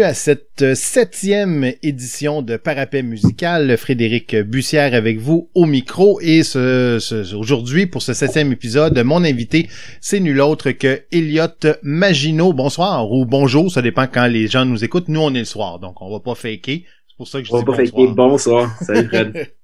[0.00, 3.76] Bienvenue à cette septième édition de Parapet musical.
[3.76, 9.68] Frédéric Bussière avec vous au micro et ce, aujourd'hui pour ce septième épisode, mon invité
[10.00, 11.48] c'est nul autre que Elliot
[11.82, 12.54] Maginot.
[12.54, 15.08] Bonsoir ou bonjour, ça dépend quand les gens nous écoutent.
[15.08, 16.82] Nous on est le soir, donc on va pas faker.
[17.06, 18.00] C'est pour ça que je on dis va pas bonsoir.
[18.06, 18.14] faker.
[18.14, 18.76] Bonsoir.
[18.80, 19.50] Salut Fred.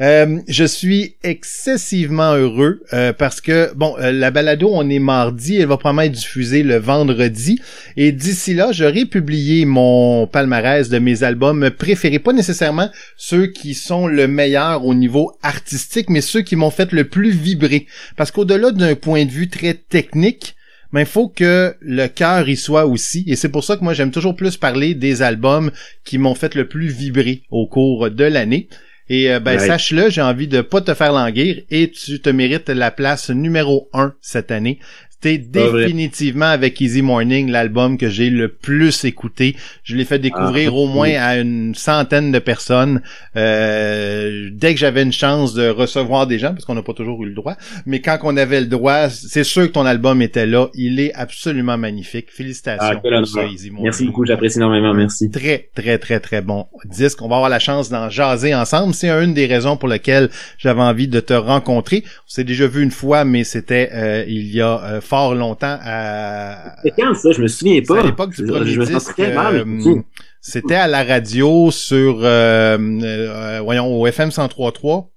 [0.00, 5.56] Euh, je suis excessivement heureux euh, parce que bon, euh, la balado on est mardi,
[5.56, 7.60] elle va probablement être diffusée le vendredi
[7.96, 13.74] et d'ici là, j'aurai publié mon palmarès de mes albums préférés, pas nécessairement ceux qui
[13.74, 18.30] sont le meilleur au niveau artistique, mais ceux qui m'ont fait le plus vibrer parce
[18.30, 20.56] qu'au-delà d'un point de vue très technique,
[20.92, 23.24] mais il faut que le cœur y soit aussi.
[23.26, 25.70] Et c'est pour ça que moi, j'aime toujours plus parler des albums
[26.04, 28.68] qui m'ont fait le plus vibrer au cours de l'année.
[29.08, 29.66] Et euh, ben Ouais.
[29.66, 33.88] sache-le, j'ai envie de pas te faire languir et tu te mérites la place numéro
[33.92, 34.80] un cette année.
[35.22, 39.56] C'était définitivement avec Easy Morning l'album que j'ai le plus écouté.
[39.82, 41.16] Je l'ai fait découvrir Ah, au moins oui.
[41.16, 43.02] à une centaine de personnes
[43.36, 47.22] euh, dès que j'avais une chance de recevoir des gens, parce qu'on n'a pas toujours
[47.24, 47.56] eu le droit.
[47.86, 50.68] Mais quand on avait le droit, c'est sûr que ton album était là.
[50.74, 52.28] Il est absolument magnifique.
[52.30, 53.44] Félicitations Ah, pour ça.
[53.46, 53.84] Easy Morning.
[53.84, 55.30] Merci beaucoup, j'apprécie énormément, merci.
[55.30, 57.20] Très, très, très, très bon disque.
[57.22, 58.94] On va avoir la chance d'en jaser ensemble.
[58.94, 62.04] C'est une des raisons pour lesquelles j'avais envie de te rencontrer.
[62.06, 65.78] On s'est déjà vu une fois, mais c'était euh, il y a euh, fort longtemps
[65.82, 67.32] à, C'est quand ça?
[67.32, 68.00] Je me souviens pas.
[68.00, 69.18] à l'époque du premier je disque.
[69.18, 70.02] euh,
[70.40, 75.08] c'était à la radio sur, euh, euh, voyons, au FM 103.3.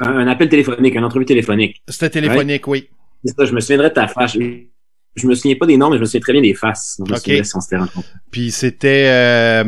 [0.00, 1.82] un, un appel téléphonique, une entrevue téléphonique.
[1.88, 2.88] C'était téléphonique, oui.
[3.24, 4.36] C'est ça, je me souviendrai de ta face.
[5.18, 6.96] Je, me souviens pas des noms, mais je me souviens très bien des faces.
[6.98, 7.22] Donc, je me Ok.
[7.24, 8.12] souviens si on s'était rencontrés.
[8.30, 9.64] Puis c'était, euh,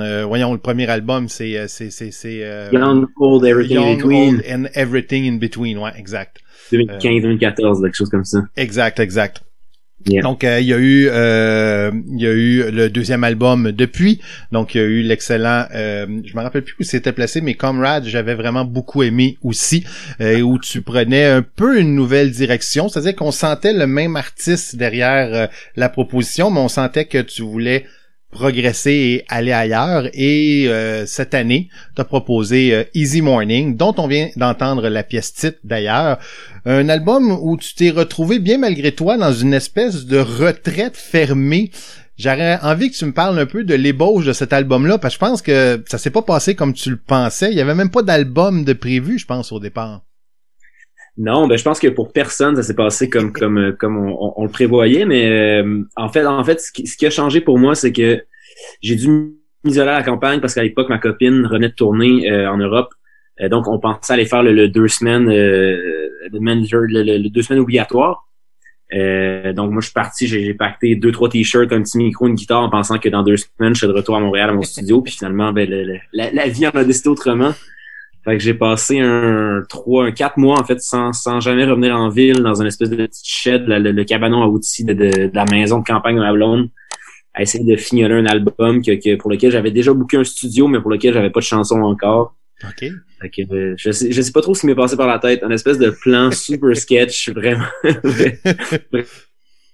[0.00, 3.80] euh, voyons, le premier album, c'est, euh, c'est, c'est, c'est euh, Young, Old, Everything in
[3.82, 4.34] Young, Between.
[4.34, 6.38] Old and Everything in Between, ouais, exact.
[6.72, 8.40] 2015, 2014, quelque chose comme ça.
[8.56, 9.42] Exact, exact.
[10.06, 14.20] Donc euh, il y a eu euh, il y a eu le deuxième album depuis.
[14.52, 17.54] Donc il y a eu l'excellent euh, je me rappelle plus où c'était placé mais
[17.54, 19.84] Comrade, j'avais vraiment beaucoup aimé aussi
[20.20, 24.76] euh, où tu prenais un peu une nouvelle direction, c'est-à-dire qu'on sentait le même artiste
[24.76, 27.84] derrière la proposition mais on sentait que tu voulais
[28.30, 34.08] progresser et aller ailleurs et euh, cette année t'as proposé euh, Easy Morning dont on
[34.08, 36.18] vient d'entendre la pièce titre d'ailleurs
[36.66, 41.70] un album où tu t'es retrouvé bien malgré toi dans une espèce de retraite fermée.
[42.18, 45.24] J'aurais envie que tu me parles un peu de l'ébauche de cet album-là, parce que
[45.24, 47.50] je pense que ça s'est pas passé comme tu le pensais.
[47.52, 50.02] Il y avait même pas d'album de prévu, je pense, au départ.
[51.18, 54.16] Non, ben je pense que pour personne, ça s'est passé comme comme euh, comme on,
[54.20, 55.30] on- on le prévoyait, mais
[55.62, 58.22] euh, en fait, en fait, ce qui, ce qui a changé pour moi, c'est que
[58.82, 59.08] j'ai dû
[59.64, 62.90] m'isoler à la campagne parce qu'à l'époque, ma copine revenait de tourner euh, en Europe.
[63.40, 67.18] Euh, donc, on pensait aller faire le, le deux semaines, euh, le, manager- le- le-
[67.18, 68.28] le deux semaines obligatoire.
[68.94, 72.28] Euh, donc, moi, je suis parti, j'ai j'ai pacté deux, trois t-shirts, un petit micro,
[72.28, 74.54] une guitare, en pensant que dans deux semaines, je serais de retour à Montréal à
[74.54, 75.02] mon studio.
[75.02, 77.52] Puis finalement, ben, le- le- la, la vie en a décidé autrement.
[78.26, 81.96] Fait que j'ai passé un trois, un quatre mois en fait sans, sans jamais revenir
[81.96, 84.92] en ville dans une espèce de petite shed, le, le- le cabanon à outils de,
[84.94, 86.68] de, de la maison de campagne de ma blonde,
[87.34, 90.68] à essayer de fignoler un album que, que pour lequel j'avais déjà booké un studio,
[90.68, 92.36] mais pour lequel j'avais pas de chanson encore.
[92.64, 92.86] OK.
[93.20, 95.18] Fait que euh, je sais, je sais pas trop ce qui m'est passé par la
[95.18, 97.64] tête, un espèce de plan super sketch, vraiment,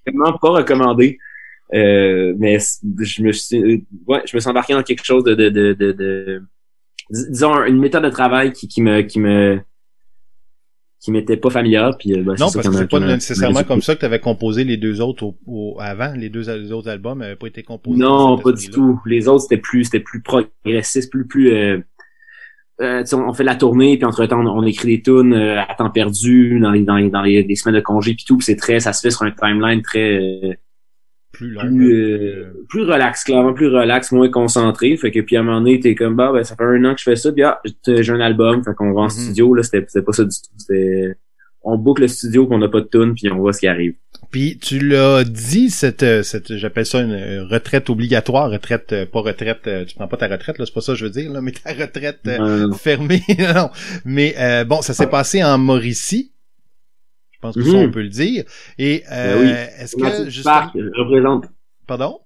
[0.07, 1.19] vraiment pas recommandé.
[1.75, 2.59] Euh, mais
[3.01, 6.43] je me suis, ouais, je me suis embarqué dans quelque chose de, de, de, de,
[7.13, 9.61] disons une méthode de travail qui, qui me, qui me,
[11.01, 11.97] qui m'était pas familière.
[11.99, 14.65] Puis euh, ben, non, parce que c'est pas nécessairement comme ça que tu avais composé
[14.65, 16.13] les deux autres au, au- avant.
[16.17, 17.99] Les deux, les autres albums n'avaient pas été composés.
[17.99, 19.01] Non, pas du tout.
[19.07, 21.53] Les autres c'était plus, c'était plus progressiste, plus, plus.
[21.53, 21.79] Euh,
[22.81, 25.75] euh, on fait la tournée, puis entre temps, on, on écrit des tunes euh, à
[25.75, 28.41] temps perdu dans les, dans les, dans les, semaines de congé, puis tout.
[28.41, 30.55] c'est très, ça se fait sur un timeline très, euh,
[31.33, 31.63] Plus long.
[31.63, 34.97] plus, euh, plus relax, clairement plus relax, moins concentré.
[34.97, 36.93] Fait que puis à un moment donné, t'es comme bah ben ça fait un an
[36.95, 39.11] que je fais ça, puis ah, j'ai un album, fait qu'on va en Mhm.
[39.11, 40.55] studio, là, c'était pas ça du tout.
[40.59, 41.17] C'était
[41.65, 43.69] on boucle le studio, puis on n'a pas de tune, puis on voit ce qui
[43.69, 43.95] arrive.
[44.33, 49.07] Puis tu l'as dit, cette, euh, cette j'appelle ça une euh, retraite obligatoire, retraite, euh,
[49.07, 51.31] pas retraite, tu prends pas ta retraite, là, c'est pas ça que je veux dire,
[51.33, 53.71] là, mais ta retraite euh, fermée, non.
[54.05, 56.32] Mais euh, bon, ça s'est passé en Mauricie.
[57.43, 57.89] Je pense que ça, Mhm.
[57.89, 58.45] on peut le dire.
[58.79, 59.83] Et euh, Ben oui.
[59.83, 60.55] est-ce que justement...
[60.55, 61.47] Parc représente
[61.89, 62.21] Pardon?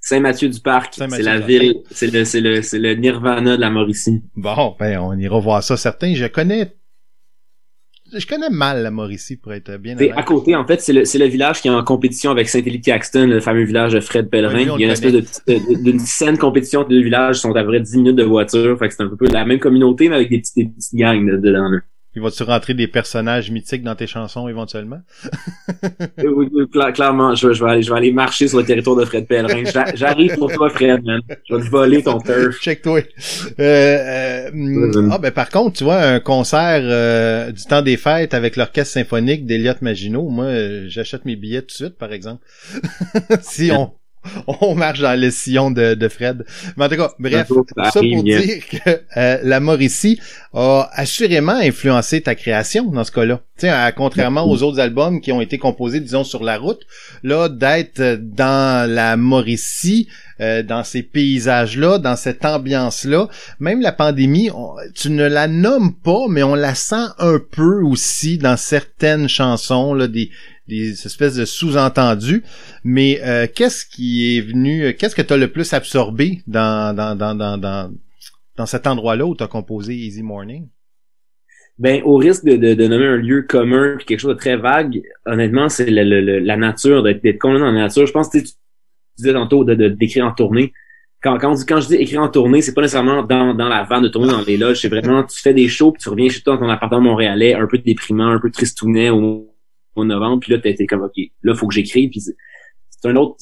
[0.00, 3.60] Saint-Mathieu du Parc, Saint-Mathieu c'est la ville, c'est le c'est le c'est le Nirvana de
[3.60, 4.22] la Mauricie.
[4.36, 6.14] Bon, ben on ira voir ça certains.
[6.14, 6.72] Je connais
[8.12, 11.04] je connais mal la Mauricie pour être bien C'est à côté, en fait, c'est le,
[11.06, 14.54] c'est le village qui est en compétition avec Saint-Élie-Caxton, le fameux village de Fred Pellerin.
[14.64, 15.46] Oui, on Il y a une espèce de, petite-
[15.78, 18.16] de- d'une saine compétition entre les deux villages, ils sont à peu près 10 minutes
[18.16, 18.78] de voiture.
[18.78, 21.24] Fait que c'est un peu la même communauté, mais avec des petites, des petites gangs
[21.26, 21.68] de- dedans.
[21.70, 21.78] là.
[22.14, 25.00] Il va-tu rentrer des personnages mythiques dans tes chansons éventuellement?
[26.18, 29.26] oui, oui, clairement, je, vais aller, je vais aller marcher sur le territoire de Fred
[29.26, 29.64] Pellerin.
[29.94, 31.20] J'arrive pour toi, Fred, man.
[31.48, 32.58] Je vais te voler ton turf.
[32.60, 33.00] Check-toi.
[33.58, 38.34] Euh, euh, ah, ben, par contre, tu vois, un concert euh, du temps des fêtes
[38.34, 40.48] avec l'orchestre symphonique d'Eliott Maginot, moi,
[40.88, 42.44] j'achète mes billets tout de suite, par exemple.
[43.40, 43.90] si on,
[44.46, 46.44] on marche dans le sillon de, de Fred.
[46.76, 47.48] Mais en tout cas, bref,
[47.92, 50.20] ça pour dire que euh, la Mauricie
[50.54, 53.40] a assurément influencé ta création dans ce cas-là.
[53.58, 56.80] Tu sais, contrairement aux autres albums qui ont été composés, disons, sur la route,
[57.22, 60.08] là, d'être dans la Mauricie,
[60.40, 63.28] euh, dans ces paysages-là, dans cette ambiance-là,
[63.60, 64.50] même la pandémie,
[64.94, 69.94] tu ne la nommes pas, mais on la sent un peu aussi dans certaines chansons,
[69.94, 70.30] là, des,
[70.68, 72.42] des espèces de sous-entendus.
[72.84, 76.94] Mais euh, qu'est-ce qui est venu, euh, qu'est-ce que tu as le plus absorbé dans,
[76.94, 77.58] dans, dans, dans,
[78.56, 80.68] dans, cet endroit-là où tu as composé Easy Morning?
[81.78, 85.02] Ben, au risque de, de, nommer un lieu commun puis quelque chose de très vague,
[85.26, 88.06] honnêtement, c'est la nature, d'être complètement dans la nature.
[88.06, 88.52] Je pense que tu,
[89.16, 90.72] disais tantôt de, d'écrire en tournée.
[91.22, 94.02] Quand, quand, quand je dis écrire en tournée, c'est pas nécessairement dans, dans la vanne
[94.02, 94.80] de tourner dans les loges.
[94.80, 97.54] C'est vraiment, tu fais des shows puis tu reviens chez toi dans ton appartement montréalais,
[97.54, 99.51] un peu déprimant, un peu tristounet au
[99.94, 103.36] au novembre, puis là, t'es comme, OK, là, faut que j'écrive, puis c'est un autre,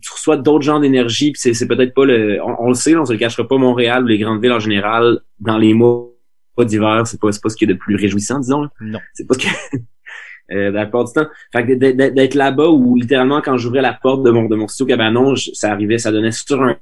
[0.00, 3.12] tu reçois d'autres genres d'énergie, puis c'est peut-être pas le, on, le sait, on se
[3.12, 6.10] le cachera pas, Montréal ou les grandes villes en général, dans les mois
[6.58, 8.68] d'hiver, c'est pas, pas ce qui est de plus réjouissant, disons.
[8.80, 9.00] Non.
[9.14, 9.76] C'est pas ce que,
[10.52, 11.26] euh, la plupart du temps.
[11.52, 14.94] Fait que d'être là-bas où littéralement quand j'ouvrais la porte de mon de mon studio
[14.94, 16.76] cabanon, ça arrivait, ça donnait sur un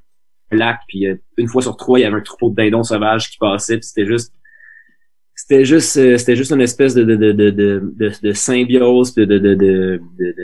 [0.50, 3.30] lac, puis euh, une fois sur trois, il y avait un troupeau de dindons sauvages
[3.30, 4.34] qui passait, puis c'était juste
[5.42, 9.24] c'était juste euh, c'était juste une espèce de de de de de, de symbiose de
[9.24, 10.34] de de de, de,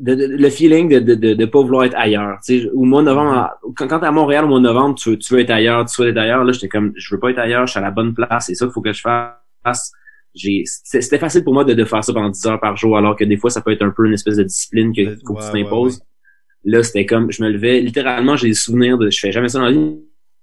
[0.00, 2.38] de le feeling de, de, de, de pas vouloir être ailleurs.
[2.44, 4.96] Tu sais, au mois de novembre, quand, quand t'es à Montréal au mois de novembre,
[4.96, 6.44] tu veux, tu veux être ailleurs, tu veux être ailleurs.
[6.44, 8.54] Là, j'étais comme, je veux pas être ailleurs, je suis à la bonne place, c'est
[8.54, 9.92] ça qu'il faut que je fasse.
[10.34, 13.16] J'ai, c'était facile pour moi de, de faire ça pendant 10 heures par jour, alors
[13.16, 15.52] que des fois, ça peut être un peu une espèce de discipline que, que tu
[15.52, 16.02] t'imposes.
[16.64, 19.58] Là, c'était comme, je me levais, littéralement, j'ai des souvenirs de, je fais jamais ça
[19.58, 19.96] dans la vie,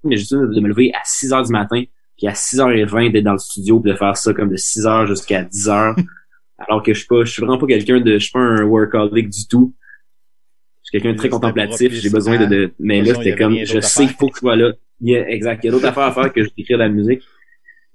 [0.04, 1.84] mais j'ai de me lever à 6 heures du matin,
[2.18, 5.96] puis à 6h20 d'être dans le studio de faire ça comme de 6h jusqu'à 10h
[6.58, 8.64] alors que je suis pas je suis vraiment pas quelqu'un de je suis pas un
[8.64, 9.76] workaholic du tout.
[10.84, 13.80] Je suis quelqu'un de très contemplatif j'ai besoin de, de mais là c'était comme je
[13.80, 14.74] sais qu'il faut que tu sois là.
[15.00, 16.84] Il y a, exact il y a d'autres affaires à faire que je d'écrire de
[16.84, 17.22] la musique.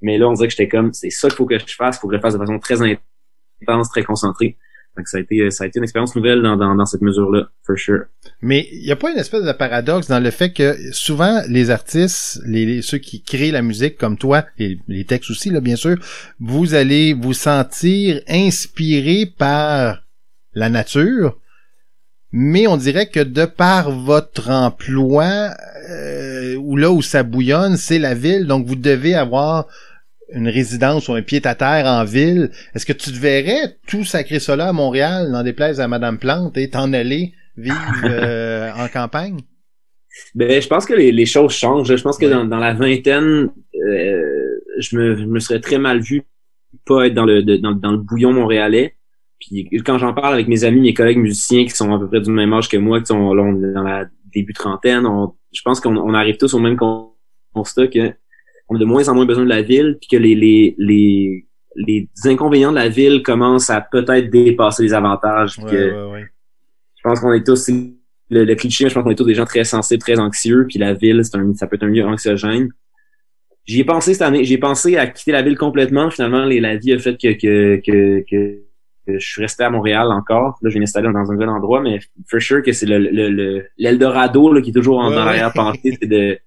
[0.00, 2.06] Mais là on dirait que j'étais comme c'est ça qu'il faut que je fasse faut
[2.06, 4.56] que je le fasse de façon très intense très concentrée
[4.97, 7.79] donc ça a été ça a été une expérience nouvelle dans, dans, cette mesure-là, for
[7.79, 8.05] sure.
[8.43, 11.71] Mais il n'y a pas une espèce de paradoxe dans le fait que souvent les
[11.71, 15.77] artistes, les, ceux qui créent la musique comme toi, et les textes aussi là bien
[15.77, 15.97] sûr,
[16.41, 20.03] vous allez vous sentir inspiré par
[20.55, 21.39] la nature,
[22.31, 25.55] mais on dirait que de par votre emploi,
[25.89, 29.69] euh, ou là où ça bouillonne, c'est la ville, donc vous devez avoir
[30.34, 34.05] une résidence ou un pied à terre en ville, est-ce que tu te verrais tout
[34.05, 38.89] sacré cela à Montréal, des places à Madame Plante, et t'en aller vivre euh, en
[38.89, 39.41] campagne?
[40.34, 41.94] Ben, je pense que les, choses changent.
[41.94, 46.22] Je pense que dans, la vingtaine, euh, je, me, je me serais très mal vu
[46.86, 48.96] pas être dans le, dans, le bouillon montréalais.
[49.41, 52.20] Puis quand j'en parle avec mes amis, mes collègues musiciens qui sont à peu près
[52.20, 55.06] du même âge que moi, qui sont là, dans la début trentaine,
[55.53, 56.79] je pense qu'on arrive tous au même
[57.53, 58.12] constat que
[58.69, 61.46] on a de moins en moins besoin de la ville, puis que les, les, les,
[61.76, 65.56] les inconvénients de la ville commencent à peut-être dépasser les avantages.
[65.56, 67.70] que Je pense qu'on est tous
[68.31, 70.94] le, cliché, je pense qu'on est tous des gens très sensibles, très anxieux, puis la
[70.94, 72.69] ville, c'est un, ça peut être un lieu anxiogène.
[73.64, 76.10] J'y ai pensé cette année, j'ai pensé à quitter la ville complètement.
[76.10, 78.58] Finalement, les, la vie a fait que, que, que, que,
[79.06, 80.58] je suis resté à Montréal encore.
[80.62, 83.66] Là, je vais m'installer dans un nouvel endroit, mais for sure que c'est le, le,
[83.76, 86.38] l'Eldorado qui est toujours en, arrière-pensée, c'est de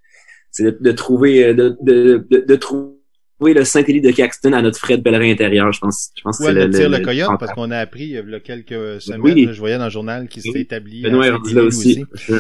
[0.56, 2.96] c'est de, trouver euh, de, de, de, de trouver
[3.42, 6.12] le Saint-Élie de Caxton à notre frais de pèlerin intérieur, je pense.
[6.16, 8.40] Je pense ouais, c'est le, le, le, coyote, parce qu'on a appris il y a
[8.40, 12.06] quelques semaines, je voyais dans le journal qui s'est établi Benoît à là aussi.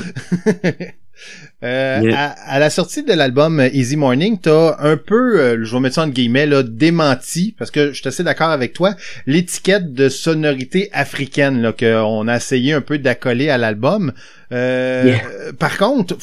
[1.63, 5.95] euh, à, la sortie de l'album Easy Morning, t'as un peu, euh, je vais mettre
[5.95, 8.95] ça en guillemets, là, démenti, parce que je suis assez d'accord avec toi,
[9.25, 14.13] l'étiquette de sonorité africaine là qu'on a essayé un peu d'accoler à l'album.
[14.53, 15.13] Euh,
[15.59, 16.17] Par contre,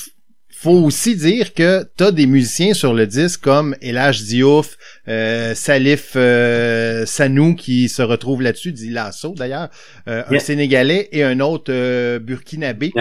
[0.62, 4.78] faut aussi dire que t'as des musiciens sur le disque comme Elage Diouf,
[5.08, 9.70] euh, Salif euh, Sanou qui se retrouve là-dessus, dit Lasso d'ailleurs,
[10.06, 12.92] euh, un Sénégalais et un autre euh, Burkinabé.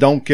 [0.00, 0.32] Donc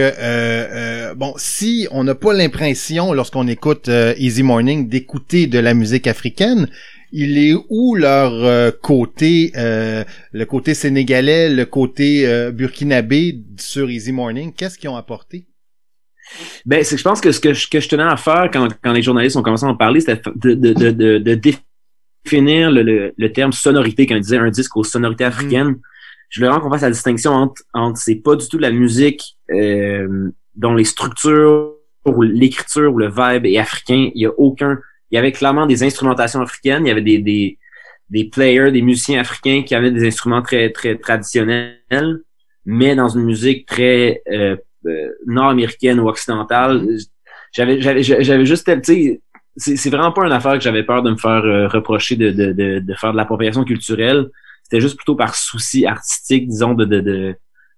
[1.17, 6.69] bon, si on n'a pas l'impression lorsqu'on écoute Easy Morning d'écouter de la musique africaine,
[7.13, 14.55] il est où leur côté, le côté sénégalais, le côté burkinabé sur Easy Morning?
[14.55, 15.50] Qu'est-ce qu'ils ont apporté?
[16.67, 18.93] Ben, c'est je pense que ce que je, que je tenais à faire quand, quand
[18.93, 21.41] les journalistes ont commencé à en parler, c'était de, de, de, de,
[22.25, 25.29] définir le, le, le, terme sonorité, quand on disait un disque aux sonorités mm.
[25.29, 25.77] africaines.
[26.29, 29.37] Je voulais vraiment qu'on fasse la distinction entre, entre c'est pas du tout la musique
[29.51, 31.75] euh, dont les structures
[32.07, 34.11] ou l'écriture ou le vibe est africain.
[34.15, 34.79] Il y a aucun.
[35.11, 36.87] Il y avait clairement des instrumentations africaines.
[36.87, 37.59] Il y avait des, des,
[38.11, 42.21] des players, des musiciens africains qui avaient des instruments très très traditionnels,
[42.65, 44.57] mais dans une musique très euh,
[45.27, 46.87] nord-américaine ou occidentale.
[47.53, 49.21] J'avais j'avais j'avais juste tu sais
[49.57, 52.31] c'est, c'est vraiment pas une affaire que j'avais peur de me faire euh, reprocher de,
[52.31, 54.31] de, de, de, faire de l'appropriation culturelle.
[54.63, 57.35] C'était juste plutôt par souci artistique, disons, de, de, de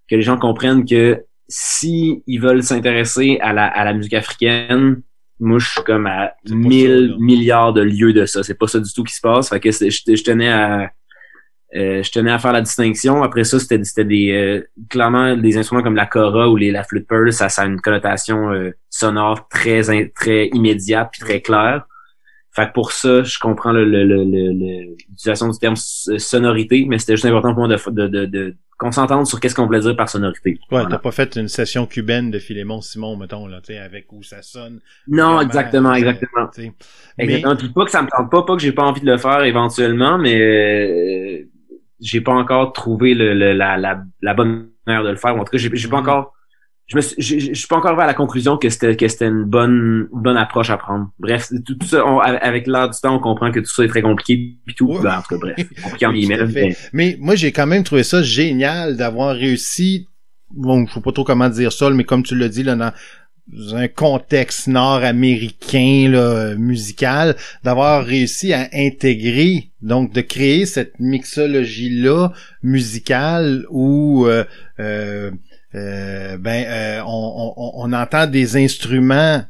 [0.08, 5.02] que les gens comprennent que si ils veulent s'intéresser à la, à la musique africaine,
[5.40, 8.42] moi je suis comme à mille milliards de lieux de ça.
[8.42, 9.48] C'est pas ça du tout qui se passe.
[9.48, 10.90] Fait que je, je tenais à
[11.74, 13.22] je tenais à faire la distinction.
[13.22, 16.84] Après ça, c'était c'était des euh, clairement des instruments comme la cora ou les la
[16.84, 19.82] flûte pearl, ça, ça a une connotation euh, sonore très
[20.14, 21.86] très immédiate puis très claire.
[22.54, 27.54] Fait que pour ça, je comprends le, l'utilisation du terme sonorité, mais c'était juste important
[27.54, 30.58] pour moi de, de, de, qu'on s'entende sur qu'est-ce qu'on voulait dire par sonorité.
[30.70, 34.22] Ouais, t'as pas fait une session cubaine de Philémon Simon, mettons, là, tu avec où
[34.22, 34.80] ça sonne.
[35.08, 36.50] Non, exactement, exactement.
[37.16, 37.56] Exactement.
[37.56, 39.44] Puis pas que ça me tente pas, pas que j'ai pas envie de le faire
[39.44, 41.46] éventuellement, mais
[42.02, 45.34] j'ai pas encore trouvé le, la, la, la, bonne manière de le faire.
[45.34, 46.00] En tout cas, j'ai, pas mm-hmm.
[46.00, 46.34] encore
[46.88, 50.08] je me je suis pas encore à la conclusion que c'était que c'était une bonne
[50.12, 51.10] bonne approche à prendre.
[51.18, 54.56] Bref, tout, ça avec l'heure du temps, on comprend que tout ça est très compliqué
[54.66, 54.98] puis tout.
[55.02, 56.74] Ben, en tout cas, bref, compliqué en guillemets.
[56.92, 57.16] Mais...
[57.20, 60.08] moi, j'ai quand même trouvé ça génial d'avoir réussi.
[60.50, 62.92] Bon, je sais pas trop comment dire ça, mais comme tu l'as dit là dans
[63.72, 72.30] un contexte nord-américain musical, d'avoir réussi à intégrer, donc de créer cette mixologie là
[72.62, 74.44] musicale où euh,
[74.80, 75.30] euh,
[75.74, 79.42] euh, ben on, entend des instruments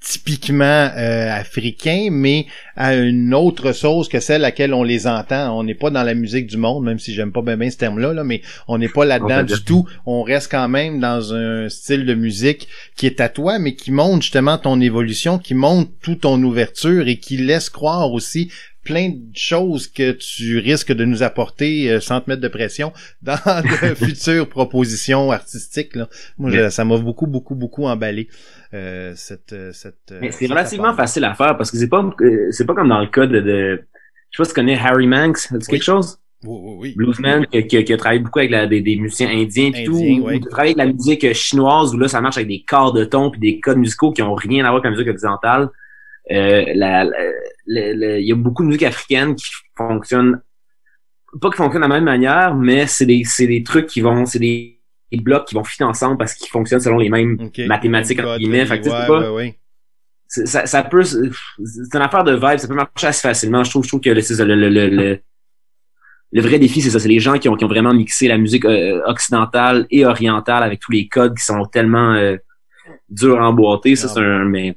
[0.00, 5.58] typiquement euh, africains, mais à une autre sauce que celle à laquelle on les entend.
[5.58, 8.14] On n'est pas dans la musique du monde, même si j'aime pas bien, ce terme-là,
[8.14, 9.88] là, mais on n'est pas là-dedans du tout.
[10.06, 13.90] On reste quand même dans un style de musique qui est à toi, mais qui
[13.90, 18.50] montre justement ton évolution, qui montre toute ton ouverture et qui laisse croire aussi
[18.88, 22.92] plein de choses que tu risques de nous apporter euh, sans te mettre de pression
[23.22, 25.94] dans de futures propositions artistiques.
[25.94, 26.08] Là.
[26.38, 28.28] Moi, ça m'a beaucoup, beaucoup, beaucoup emballé.
[28.74, 32.08] Euh, cette, euh, cette, Mais c'est relativement facile à faire parce que c'est pas
[32.50, 33.82] c'est pas comme dans le cas de, de
[34.30, 36.18] je sais pas si tu connais Harry Manx, c'est quelque chose?
[36.44, 36.94] Oui, oui, oui.
[36.94, 40.40] Bluesman qui, qui, a travaillé beaucoup avec la, des, des, musiciens indiens et tout, oui.
[40.40, 43.40] qui avec la musique chinoise où là ça marche avec des corps de ton puis
[43.40, 45.70] des codes musicaux qui ont rien à voir avec la musique occidentale.
[46.30, 46.62] Euh,
[47.66, 49.46] il y a beaucoup de musique africaine qui
[49.76, 50.42] fonctionne
[51.40, 54.26] pas qui fonctionne de la même manière, mais c'est des, c'est des trucs qui vont,
[54.26, 54.77] c'est des,
[55.16, 58.66] blocs qui vont fitter ensemble parce qu'ils fonctionnent selon les mêmes mathématiques entre guillemets.
[58.66, 59.54] Fait que, pas,
[60.26, 61.18] ça, ça peut, c'est
[61.94, 63.64] une affaire de vibe, ça peut marcher assez facilement.
[63.64, 65.18] Je trouve, je trouve que le, le, le, le,
[66.30, 68.36] le vrai défi, c'est ça, c'est les gens qui ont, qui ont vraiment mixé la
[68.36, 72.36] musique euh, occidentale et orientale avec tous les codes qui sont tellement euh,
[73.08, 73.96] durs à emboîter.
[73.96, 74.76] Ça, c'est un, mais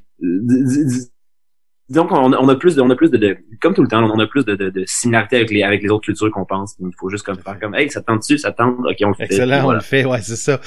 [1.91, 4.03] donc on, on, a plus de, on a plus de, de, comme tout le temps,
[4.03, 6.75] on a plus de, de, de similarités avec les, avec les autres cultures qu'on pense.
[6.79, 9.13] Il faut juste comme faire comme, hey, ça tente dessus, ça tente, ok, on le
[9.13, 9.25] fait.
[9.25, 10.59] Excellent, on le fait, ouais, c'est ça.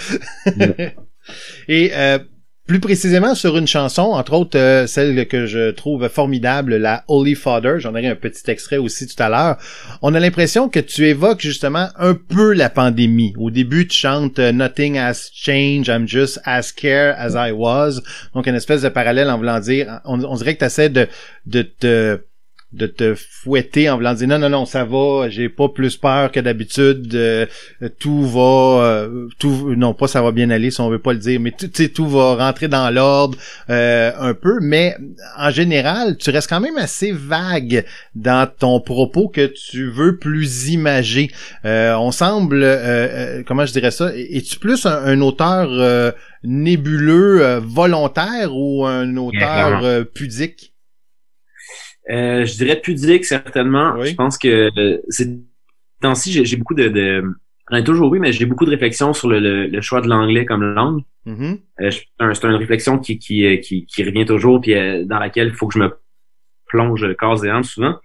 [1.69, 2.19] Et euh,
[2.67, 7.35] plus précisément sur une chanson, entre autres euh, celle que je trouve formidable, la Holy
[7.35, 9.59] Father, j'en aurai un petit extrait aussi tout à l'heure,
[10.01, 13.35] on a l'impression que tu évoques justement un peu la pandémie.
[13.37, 18.01] Au début, tu chantes euh, Nothing has changed, I'm just as scared as I was.
[18.35, 21.07] Donc une espèce de parallèle en voulant dire, on, on dirait que tu essaies de,
[21.47, 22.21] de te
[22.75, 26.33] de te fouetter en voulant dire non non non ça va j'ai pas plus peur
[26.33, 27.47] que d'habitude euh,
[28.01, 31.21] tout va euh, tout non pas ça va bien aller si on veut pas le
[31.21, 33.39] dire mais tout tout va rentrer dans l'ordre
[33.71, 34.97] euh, un peu mais
[35.39, 37.85] en général tu restes quand même assez vague
[38.17, 41.31] dans ton propos que tu veux plus imager.
[41.65, 42.61] On semble
[43.47, 50.74] comment je dirais ça es-tu plus un, auteur nébuleux volontaire ou un auteur pudique?
[52.11, 54.03] Euh, je dirais pudique, certainement.
[54.03, 55.29] Je pense que euh, c'est
[56.05, 57.25] temps-ci, j'ai beaucoup de, de
[57.71, 60.45] j'en ai toujours eu, mais j'ai beaucoup de réflexions sur le, le, choix de l'anglais
[60.45, 61.03] comme langue.
[61.27, 61.59] Mm-hmm.
[61.81, 61.91] euh,
[62.35, 65.55] c'est une réflexion qui, qui, euh, qui, qui revient toujours, puis euh, dans laquelle il
[65.55, 65.91] faut que je me
[66.67, 67.99] plonge corps et âme souvent.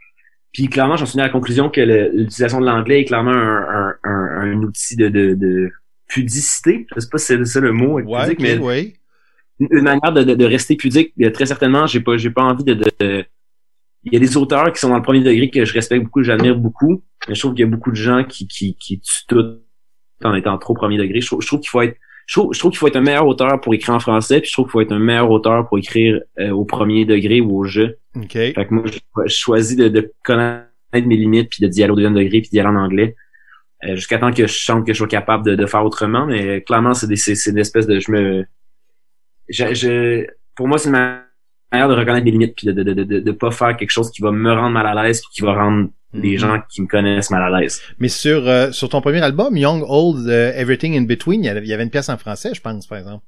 [0.53, 4.41] Puis clairement, j'en suis à la conclusion que l'utilisation de l'anglais est clairement un, un,
[4.41, 5.69] un, outil de, de, de,
[6.07, 6.87] pudicité.
[6.95, 8.55] Je sais pas si c'est ça le mot, pudique, mais
[9.59, 11.13] une manière de, de, rester pudique.
[11.33, 13.25] Très certainement, j'ai pas j'ai pas envie de, de
[14.03, 16.23] il y a des auteurs qui sont dans le premier degré que je respecte beaucoup,
[16.23, 19.25] j'admire beaucoup, mais je trouve qu'il y a beaucoup de gens qui, qui, qui tuent
[19.27, 19.59] tout
[20.23, 21.21] en étant trop premier degré.
[21.21, 23.59] Je trouve, qu'il faut être, je trouve, je trouve qu'il faut être un meilleur auteur
[23.59, 26.21] pour écrire en français, puis je trouve qu'il faut être un meilleur auteur pour écrire
[26.39, 27.97] euh, au premier degré ou au jeu.
[28.15, 28.31] OK.
[28.31, 31.91] Fait que moi, je, je choisis de, de connaître mes limites, puis de d'y aller
[31.91, 33.15] au deuxième degré, puis d'y aller en anglais.
[33.85, 36.61] Euh, jusqu'à temps que je chante que je sois capable de, de faire autrement, mais
[36.63, 38.45] clairement, c'est des, c'est, c'est une espèce de, je me,
[39.47, 40.25] je, je
[40.55, 41.21] pour moi, c'est une
[41.71, 44.09] manière de reconnaître mes limites, puis de, de, de, de, de pas faire quelque chose
[44.11, 46.37] qui va me rendre mal à l'aise, qui va rendre les Mhm.
[46.39, 47.81] gens qui me connaissent mal à l'aise.
[47.99, 51.49] Mais sur, euh, sur ton premier album, Young, Old, euh, Everything in Between, il y
[51.73, 53.23] avait- une pièce en français, je pense, par exemple.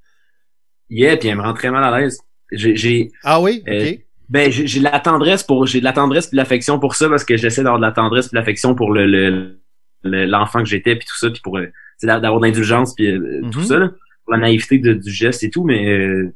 [0.90, 2.20] Yeah, puis elle me rend très mal à l'aise.
[2.52, 3.64] J'ai, Ah oui?
[3.70, 3.94] Euh,
[4.28, 7.08] ben, j'ai de la tendresse pour, j'ai de la tendresse puis de l'affection pour ça
[7.08, 9.60] parce que j'essaie d'avoir de la tendresse puis de l'affection pour le, le,
[10.04, 11.68] le- l'enfant que j'étais puis tout ça puis pour, euh,
[12.04, 13.66] d'avoir de l'indulgence puis euh, tout Mhm.
[13.66, 13.90] ça, là,
[14.26, 16.34] pour la naïveté de- du geste et tout, mais euh,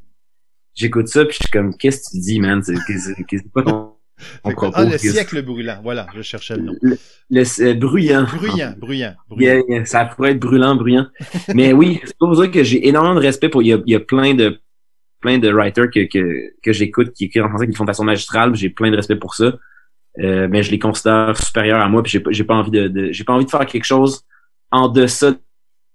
[0.76, 2.62] j'écoute ça puis je suis comme, qu'est-ce que tu dis, man?
[2.64, 3.94] C'est, c'est, c'est pas ton,
[4.44, 4.72] ton propos.
[4.76, 5.80] Ah, le siècle brûlant.
[5.84, 6.74] Voilà, je cherchais le nom.
[6.82, 6.98] le,
[7.30, 8.26] le- euh, bruyant.
[8.36, 9.54] Bruyant, bruyant, bruyant.
[9.56, 11.08] Yeah, yeah, ça pourrait être brûlant, bruyant.
[11.54, 13.62] Mais oui, c'est pour dire que j'ai énormément de respect pour.
[13.64, 14.60] Il y a, il y a plein de
[15.22, 17.90] plein de writers que, que, que j'écoute qui écrivent en français qui le font de
[17.90, 18.54] façon magistrale.
[18.56, 19.54] J'ai plein de respect pour ça.
[20.20, 22.04] Euh, mais je les considère supérieurs à moi.
[22.04, 24.22] Puis j'ai pas j'ai pas envie de, de- j'ai pas envie de faire quelque chose
[24.72, 25.34] en deçà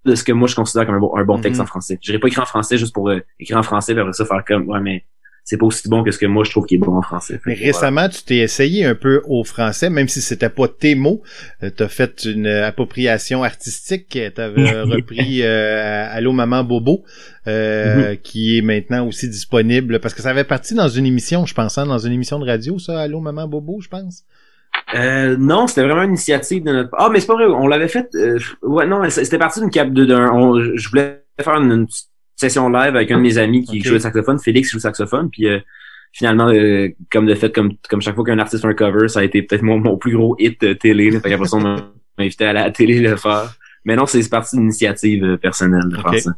[0.05, 1.65] de ce que moi je considère comme un bon, un bon texte Mhm.
[1.65, 1.99] en français.
[2.03, 4.45] Je pas écrire en français juste pour euh, écrire en français puis après ça faire
[4.47, 5.05] comme ouais mais
[5.45, 7.41] c'est pas aussi bon que ce que moi je trouve qui est bon en français.
[7.45, 7.67] Mais voilà.
[7.67, 11.23] récemment, tu t'es essayé un peu au français, même si c'était pas tes mots.
[11.63, 14.17] Euh, T'as fait une appropriation artistique.
[14.35, 17.05] T'avais repris euh, Allô Maman Bobo,
[17.49, 21.55] euh, qui est maintenant aussi disponible, parce que ça avait parti dans une émission, je
[21.55, 24.25] pense, hein, dans une émission de radio, ça, Allô Maman Bobo, je pense.
[24.95, 26.91] Euh, non, c'était vraiment une initiative de notre.
[26.99, 27.45] Ah, mais c'est pas vrai.
[27.47, 28.09] On l'avait fait.
[28.17, 30.31] euh, ouais, non, c'était parti d'une cap de d'un.
[30.33, 31.87] on- Je voulais faire une, une
[32.37, 33.85] session live avec un de mes amis qui Ok.
[33.87, 35.59] joue le saxophone, Félix joue le saxophone, puis euh,
[36.13, 39.21] finalement, euh, comme de fait, comme comme chaque fois qu'un artiste fait un cover, ça
[39.21, 41.11] a été peut-être mon, mon plus gros hit de télé.
[41.11, 41.77] Là, fait qu'après ça, on m'a
[42.19, 43.55] invité à la télé le faire.
[43.87, 46.11] Mais non, c'est parti d'une initiative euh, personnelle de Ok.
[46.11, 46.31] faire ça.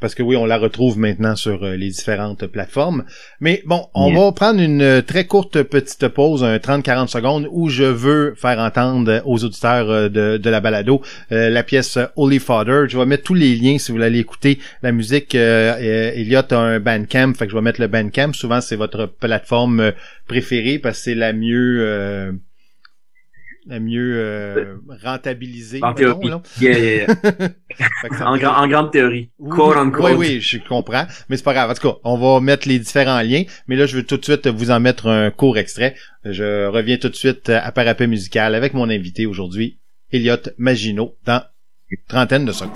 [0.00, 3.04] Parce que oui, on la retrouve maintenant sur euh, les différentes plateformes.
[3.40, 4.20] Mais bon, on Yeah.
[4.24, 8.58] va prendre une euh, très courte petite pause, un 30-40 secondes, où je veux faire
[8.58, 12.86] entendre aux auditeurs de, de la balado euh, la pièce Holy Father.
[12.88, 15.36] Je vais mettre tous les liens si vous voulez aller écouter la musique.
[15.36, 18.32] Euh, Elliot a un Bandcamp, fait que je vais mettre le Bandcamp.
[18.32, 19.92] Souvent, c'est votre plateforme
[20.26, 21.78] préférée parce que c'est la mieux...
[21.80, 22.32] euh,
[23.68, 25.80] la mieux euh, rentabilisée.
[25.82, 26.42] En mettons, théorie.
[26.60, 27.48] Yeah, yeah, yeah.
[28.20, 29.30] En, grand- en grande théorie.
[29.38, 30.12] oui, Quote unquote.
[30.12, 31.06] Oui, oui, je comprends.
[31.28, 31.70] Mais c'est pas grave.
[31.70, 33.44] En tout cas, on va mettre les différents liens.
[33.68, 35.94] Mais là, je veux tout de suite vous en mettre un court extrait.
[36.24, 39.78] Je reviens tout de suite à Parapet Musical avec mon invité aujourd'hui,
[40.12, 41.42] Elliot Maginot, dans
[41.90, 42.72] une trentaine de secondes.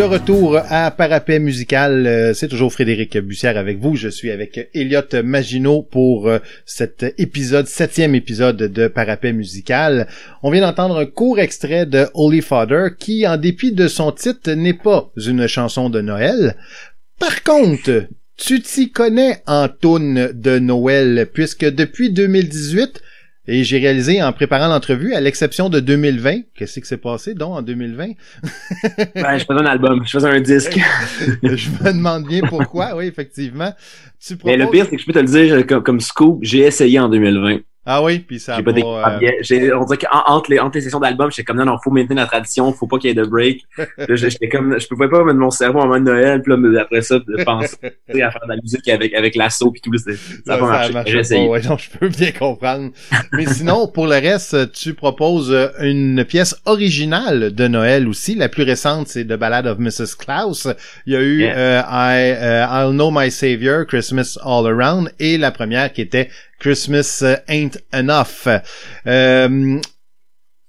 [0.00, 3.96] De retour à Parapet Musical, euh, c'est toujours Frédéric Bussière avec vous.
[3.96, 10.08] Je suis avec Elliot Maginot pour euh, cet épisode, septième épisode de Parapet Musical.
[10.42, 14.52] On vient d'entendre un court extrait de Holy Father qui, en dépit de son titre,
[14.52, 16.56] n'est pas une chanson de Noël.
[17.18, 18.06] Par contre,
[18.38, 23.02] tu t'y connais en toune de Noël, puisque depuis 2018,
[23.50, 27.56] et j'ai réalisé en préparant l'entrevue, à l'exception de 2020, qu'est-ce qui s'est passé donc
[27.56, 28.06] en 2020?
[29.14, 30.78] Ben, je faisais un album, je faisais un disque.
[31.42, 33.72] je me demande bien pourquoi, oui, effectivement.
[34.24, 36.60] Tu Mais le pire, c'est que je peux te le dire comme, comme scoop, j'ai
[36.60, 37.58] essayé en 2020.
[37.92, 40.76] Ah oui, puis ça a J'ai pas pas, des euh, On dirait qu'entre les, entre
[40.76, 43.10] les sessions d'album, j'étais comme non, non, faut maintenir la tradition, faut pas qu'il y
[43.10, 43.62] ait de break.
[44.10, 47.18] J'étais comme, je pouvais pas mettre mon cerveau en mode Noël, puis là, après ça,
[47.18, 50.14] de penser à faire de la musique avec, avec l'assaut puis tout, c'est-
[50.46, 50.92] ça a pas marché.
[51.06, 51.48] J'ai essayé.
[51.48, 52.90] ouais, non, je peux bien comprendre.
[53.32, 58.34] Mais sinon, pour le reste, tu proposes euh, une pièce originale de Noël aussi.
[58.36, 60.16] La plus récente, c'est The Ballad of Mrs.
[60.18, 60.68] Klaus.
[61.06, 61.56] Il y a eu Yeah.
[61.56, 66.28] euh, I, euh, I'll Know My Savior, Christmas All Around, et la première qui était
[66.60, 68.46] Christmas euh, Ain't Enough.
[69.06, 69.80] Euh,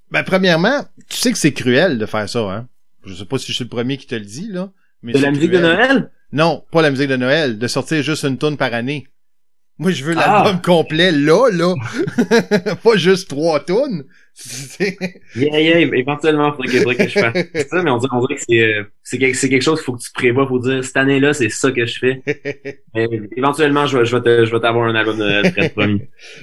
[0.09, 2.67] ben, premièrement, tu sais que c'est cruel de faire ça, hein?
[3.05, 4.71] Je sais pas si je suis le premier qui te le dit, là.
[5.03, 5.59] Mais De c'est la musique de.
[5.59, 6.11] Noël?
[6.31, 9.07] Non, pas la musique de Noël, de sortir juste une tune par année.
[9.77, 10.43] Moi, je veux Ah!
[10.43, 11.73] l'album complet là, là.
[12.83, 14.05] pas juste trois tunes.
[14.33, 14.97] C'est-
[15.35, 17.33] Yeah, yeah, éventuellement, que, faudrait que je fasse
[17.69, 18.83] ça, mais on dirait, on dirait que c'est, euh,
[19.17, 21.99] quelque, chose qu'il faut que tu prévois, faut dire, cette année-là, c'est ça que je
[21.99, 22.21] fais.
[22.93, 26.01] Mais éventuellement, je vais, je t'avoir un album de très promis.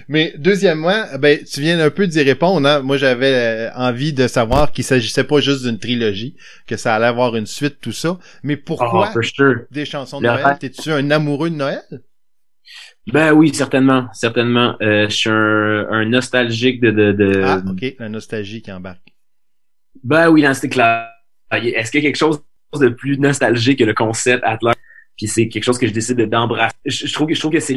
[0.08, 2.66] Mais deuxièmement, ben tu viens un peu d'y répondre.
[2.68, 2.80] Hein?
[2.80, 6.34] Moi, j'avais euh, envie de savoir qu'il s'agissait pas juste d'une trilogie,
[6.66, 8.18] que ça allait avoir une suite, tout ça.
[8.42, 9.60] Mais pourquoi sure.
[9.70, 10.56] des chansons de Noël?
[10.60, 11.82] T'es-tu un amoureux de Noël?
[13.12, 14.76] Ben oui, certainement, certainement.
[14.82, 17.42] Euh, je suis un, un nostalgique de, de, de...
[17.42, 19.00] Ah, ok, la nostalgie qui embarque.
[20.04, 21.08] Ben oui, c'est clair.
[21.50, 22.42] Est-ce qu'il y a quelque chose
[22.78, 24.76] de plus nostalgique que le concept at large?
[25.16, 26.76] Puis c'est quelque chose que je décide de- d'embrasser.
[26.84, 27.76] Je, je trouve que je trouve que c'est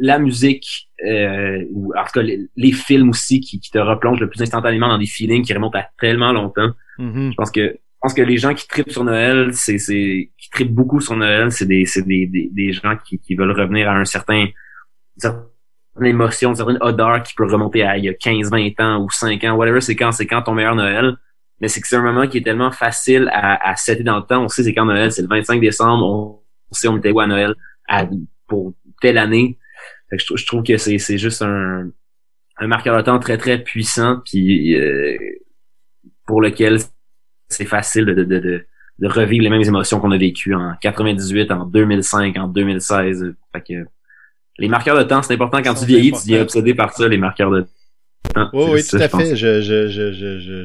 [0.00, 4.18] la musique euh, ou en tout cas les, les films aussi qui, qui te replongent
[4.18, 6.72] le plus instantanément dans des feelings qui remontent à tellement longtemps.
[6.98, 7.30] Mhm.
[7.30, 11.00] Je pense que pense que les gens qui tripent sur Noël, c'est qui tripent beaucoup
[11.00, 14.46] sur Noël, c'est des des, des des gens qui qui veulent revenir à un certain
[14.46, 14.52] une
[15.18, 15.44] certaine
[16.02, 19.10] émotion, une certaine odeur qui peut remonter à il y a 15, 20 ans ou
[19.10, 21.16] 5 ans, whatever, c'est quand c'est quand ton meilleur Noël.
[21.60, 24.42] Mais c'est que c'est un moment qui est tellement facile à, à dans le temps.
[24.44, 27.26] On sait c'est quand Noël, c'est le 25 décembre, on, sait on était où à
[27.28, 27.54] Noël
[27.88, 28.08] à-
[28.48, 29.58] pour telle année.
[30.10, 31.88] Fait que je, je trouve que c'est c'est juste un
[32.58, 35.16] un marqueur de temps très très puissant puis euh,
[36.26, 36.78] pour lequel
[37.52, 38.66] c'est facile de, de, de, de,
[38.98, 43.34] de revivre les mêmes émotions qu'on a vécues en 98, en 2005, en 2016.
[43.52, 43.86] Fait que
[44.58, 46.42] les marqueurs de temps, c'est important quand tu vieillis, tu importants.
[46.42, 47.68] obsédé par ça, les marqueurs de temps.
[48.52, 49.22] Oui, C'est oui, tout à pense.
[49.22, 49.36] fait.
[49.36, 50.12] Je, je, je,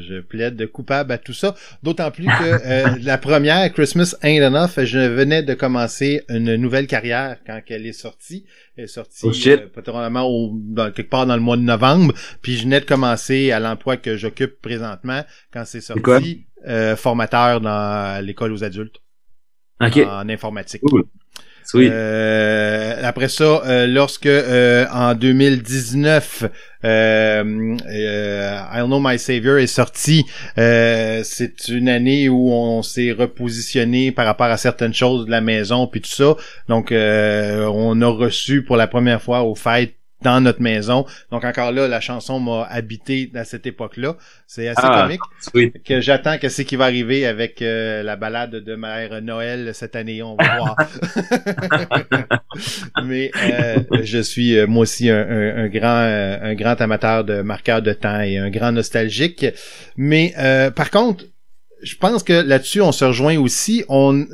[0.01, 1.55] je, plaide coupable à tout ça.
[1.83, 6.87] D'autant plus que euh, la première, Christmas Ain't Enough, je venais de commencer une nouvelle
[6.87, 8.45] carrière quand elle est sortie.
[8.77, 12.13] Elle est sortie Oh, euh, probablement au, dans, quelque part dans le mois de novembre.
[12.41, 16.46] Puis je venais de commencer à l'emploi que j'occupe présentement quand c'est sorti.
[16.67, 19.01] Euh, formateur dans l'école aux adultes
[19.81, 20.81] Ok, en informatique.
[20.81, 21.03] cool.
[21.63, 21.91] Sweet.
[21.91, 26.45] Euh, après ça, euh, lorsque euh, en 2019,
[26.85, 30.23] euh, euh, I'll Know My Savior est sorti,
[30.57, 35.41] euh, c'est une année où on s'est repositionné par rapport à certaines choses de la
[35.41, 36.35] maison puis tout ça.
[36.69, 41.05] Donc, euh, on a reçu pour la première fois aux fêtes dans notre maison.
[41.31, 44.15] Donc encore là, la chanson m'a habité à cette époque-là.
[44.47, 45.03] C'est assez Ah.
[45.03, 45.83] comique Sweet.
[45.83, 49.95] que j'attends que c'est qui va arriver avec euh, la balade de Mère Noël cette
[49.95, 50.75] année, on va voir.
[53.05, 57.23] Mais euh, je suis euh, moi aussi un, un- un grand euh, un grand amateur
[57.23, 59.45] de marqueurs de temps et un grand nostalgique.
[59.97, 61.25] Mais euh, par contre,
[61.83, 63.83] je pense que là-dessus on se rejoint aussi.
[63.89, 64.25] On euh,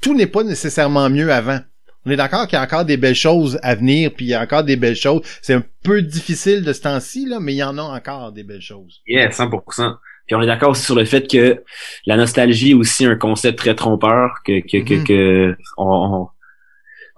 [0.00, 1.60] tout n'est pas nécessairement mieux avant.
[2.06, 4.34] On est d'accord qu'il y a encore des belles choses à venir, puis il y
[4.34, 5.20] a encore des belles choses.
[5.42, 8.44] C'est un peu difficile de ce temps-ci, là, mais il y en a encore des
[8.44, 9.00] belles choses.
[9.06, 9.96] Yeah, 100%.
[10.26, 11.62] Puis on est d'accord aussi sur le fait que
[12.06, 15.04] la nostalgie est aussi un concept très trompeur, que, que, que, Mhm.
[15.04, 16.28] que on,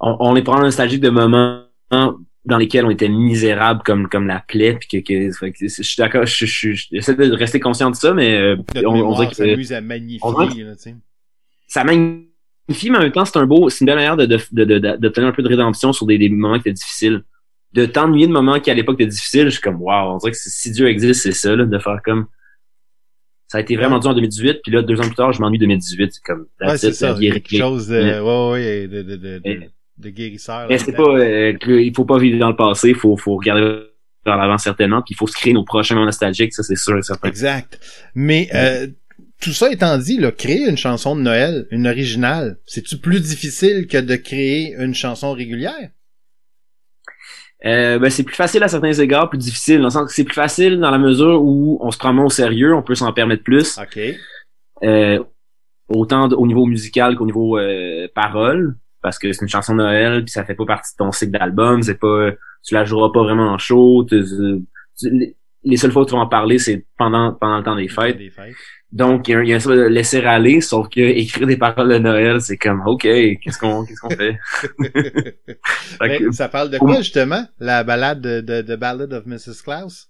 [0.00, 4.40] on, on est probablement nostalgique de moments dans lesquels on était misérable comme comme la
[4.40, 7.96] plaie puis que, que, je suis d'accord je, je, je- j'essaie de rester conscient de
[7.96, 10.94] ça mais euh, on, on dirait que s'amuse à magnifier, on dirait là, tu sais.
[11.68, 12.29] ça magnifie
[12.90, 14.78] mais en même temps c'est un beau c'est une belle manière de de de, de,
[14.78, 17.22] de- d'obtenir un peu de rédemption sur des, des moments qui étaient difficiles
[17.72, 20.32] de t'ennuyer de moments qui à l'époque étaient difficiles je suis comme wow on dirait
[20.32, 22.26] que si Dieu existe c'est ça là, de faire comme
[23.48, 25.58] ça a été vraiment dur en 2018 puis là deux ans plus tard je m'ennuie
[25.58, 27.16] 2018 c'est comme Ouais, c'est ça.
[27.18, 30.66] Quelque chose de, ouais, ouais, de, de, de, de, Mais- de guérisseur.
[30.68, 33.82] Mais c'est pas euh, il faut pas vivre dans le passé, il faut faut regarder
[34.24, 36.96] vers l'avant certainement, puis il faut se créer nos prochains moments nostalgiques, ça c'est sûr
[36.98, 37.28] et certain.
[37.28, 37.78] Exact.
[38.14, 38.86] Mais euh,
[39.40, 43.86] tout ça étant dit, là, créer une chanson de Noël, une originale, c'est-tu plus difficile
[43.86, 45.90] que de créer une chanson régulière?
[47.66, 50.24] Euh, ben, c'est plus facile à certains égards, plus difficile dans le sens que c'est
[50.24, 53.12] plus facile dans la mesure où on se prend moins au sérieux, on peut s'en
[53.12, 53.98] permettre plus, OK.
[54.82, 55.22] euh,
[55.88, 60.24] autant au niveau musical qu'au niveau euh, parole, parce que c'est une chanson de Noël,
[60.24, 62.30] puis ça fait pas partie de ton cycle d'album, c'est pas
[62.62, 64.64] tu la joueras pas vraiment en show, tu- tu-
[64.98, 67.76] tu- les- les seules fois où tu vas en parler, c'est pendant pendant le temps
[67.76, 68.16] des fêtes.
[68.16, 68.54] Des fêtes.
[68.92, 71.46] Donc, il y a, un- il y a ça de laisser aller, sauf que écrire
[71.46, 74.36] des paroles de Noël, c'est comme, OK, qu'est-ce qu'on qu'est-ce qu'on fait?
[75.98, 77.46] Fait Mais que, ça parle de quoi, justement?
[77.58, 79.62] La balade de, de, de Ballad of Mrs.
[79.62, 80.08] Klaus?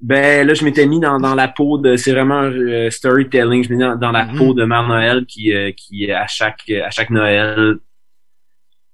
[0.00, 1.96] ben là, je m'étais mis dans, dans la peau de...
[1.96, 3.64] C'est vraiment euh, storytelling.
[3.64, 4.36] Je m'étais mis dans, dans la Mhm.
[4.36, 7.76] peau de Mère Noël qui, euh, qui à chaque à chaque Noël,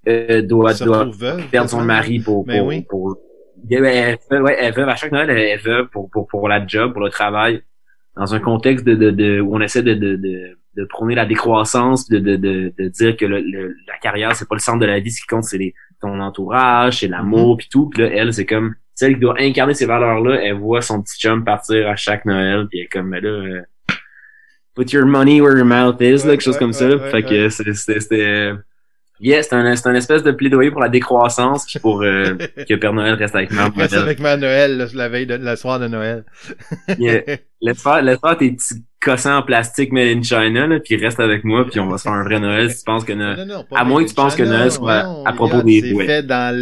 [0.09, 2.45] euh, doit, doit veuve, perdre son mari pour...
[2.45, 2.83] Ben pour, oui.
[2.89, 3.19] pour-
[3.57, 4.89] ben, elle, fait- ouais, elle veuve.
[4.89, 7.63] À chaque Noël, elle veuve pour, pour, pour la job, pour le travail.
[8.17, 11.27] Dans un contexte de, de, de où on essaie de, de, de, de prôner la
[11.27, 14.79] décroissance, de, de, de, de dire que le, le- la carrière, c'est pas le centre
[14.81, 17.89] de la vie, ce qui compte, c'est les, ton entourage, c'est l'amour, puis tout.
[17.91, 20.41] Puis là, elle, c'est comme celle qui doit incarner ces valeurs-là.
[20.43, 23.29] Elle voit son petit chum partir à chaque Noël, puis elle est comme, mais là,
[23.29, 23.63] euh,
[24.75, 26.89] put your money where your mouth is, là, Ouais, quelque chose comme ouais, ça.
[26.89, 26.99] là.
[27.11, 28.53] fait que c'est- c'était...
[29.19, 32.35] Yeah, c'est un, c'est un espèce de plaidoyer pour la décroissance puis pour euh,
[32.69, 33.71] que Père Noël reste avec moi.
[33.75, 36.25] Reste avec moi à Noël, la veille de la soir de Noël.
[36.99, 37.23] Yeah.
[37.61, 41.21] Laisse faire, laisse faire tes petits cossins en plastique made in China, là, puis reste
[41.21, 43.47] avec moi, puis on va se faire un vrai Noël si tu penses que Noël...
[43.47, 46.07] Non, à moins que tu penses que Noël soit non, à propos regarde, des C'est
[46.07, 46.55] fait dans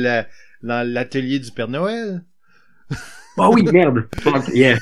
[0.62, 2.22] l'atelier du Père Noël.
[3.36, 4.08] Oh oui, merde!
[4.52, 4.78] Yeah.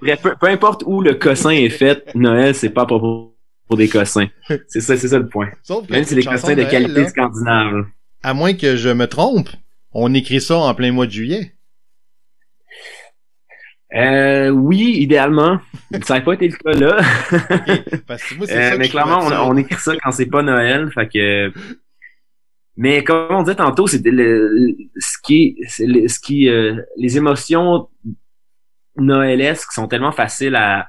[0.00, 3.33] Bref, peu, peu importe où le cossin est fait, Noël, c'est pas à propos
[3.66, 4.28] pour des cossins.
[4.68, 5.48] C'est ça, c'est ça le point.
[5.62, 7.86] Sauf que Même si c'est chanson cossins de qualité là, scandinave.
[8.22, 9.48] à moins que je me trompe,
[9.92, 11.54] on écrit ça en plein mois de juillet.
[13.94, 15.60] Euh, oui, idéalement.
[16.02, 16.96] Ça n'a pas été le cas là.
[18.08, 20.90] Parce que moi, c'est Euh, ça mais clairement, on, écrit ça quand c'est pas Noël,
[20.92, 21.52] fait que.
[22.76, 24.50] Mais comme on disait tantôt, c'était le,
[24.98, 27.88] ce qui, c'est le- ce qui, euh, les émotions
[28.96, 30.88] noëlesques sont tellement faciles à,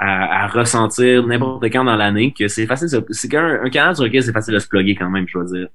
[0.00, 2.88] à, à ressentir n'importe quand dans l'année que c'est facile.
[3.10, 5.44] C'est qu'un un canal sur lequel c'est facile de se plugger quand même, je dois
[5.44, 5.68] dire.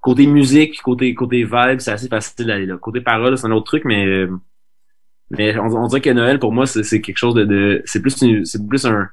[0.00, 2.76] Côté musique, côté côté vibe, c'est assez facile d'aller là.
[2.76, 4.26] Côté parole, c'est un autre truc, mais
[5.30, 8.20] mais on, on dirait que Noël pour moi c'est quelque chose de, de c'est plus
[8.22, 9.08] une- c'est plus un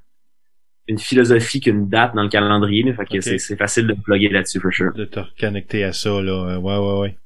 [0.89, 2.83] une philosophie qu'une date dans le calendrier.
[2.93, 4.91] Fait que c'est, c'est facile de plugger là-dessus, for sure.
[4.93, 6.59] de te reconnecter à ça, là.
[6.59, 7.17] Ouais, ouais, ouais.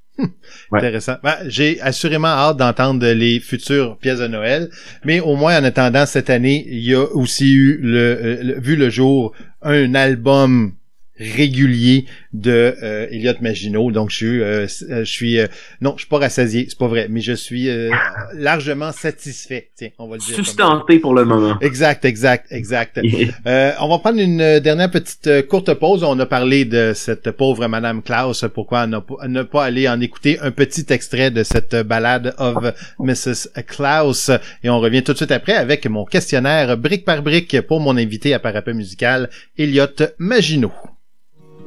[0.71, 0.80] Ouais.
[0.80, 1.15] Intéressant.
[1.23, 4.69] Ben, j'ai assurément hâte d'entendre les futures pièces de Noël,
[5.06, 8.60] mais au moins en attendant cette année, il y a aussi eu le, euh, le-
[8.60, 10.73] vu le jour un album
[11.19, 13.91] régulier de euh, Elliot Maginot.
[13.91, 15.47] Donc je suis euh, euh, je suis euh,
[15.82, 17.91] non, je suis pas rassasié, c'est pas vrai, mais je suis euh,
[18.34, 19.69] largement satisfait.
[19.75, 20.36] Tiens, on va le dire.
[20.36, 21.58] Sustenté pour le moment.
[21.62, 22.99] Exact, exact, exact.
[23.45, 26.03] Euh, on va prendre une dernière petite courte pause.
[26.03, 28.45] On a parlé de cette pauvre Madame Klaus.
[28.53, 32.73] Pourquoi ne pas, ne pas aller en écouter un petit extrait de cette balade of
[32.99, 33.49] Mrs.
[33.67, 34.32] Klaus.
[34.63, 37.95] Et on revient tout de suite après avec mon questionnaire brique par brique pour mon
[37.97, 39.88] invité à Parapet Musical, Elliot
[40.19, 40.73] Maginot.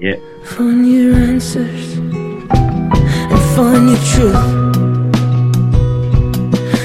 [0.00, 4.32] Find your answers and find your truth.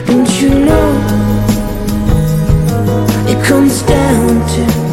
[0.06, 0.90] Don't you know
[3.30, 4.85] it comes down to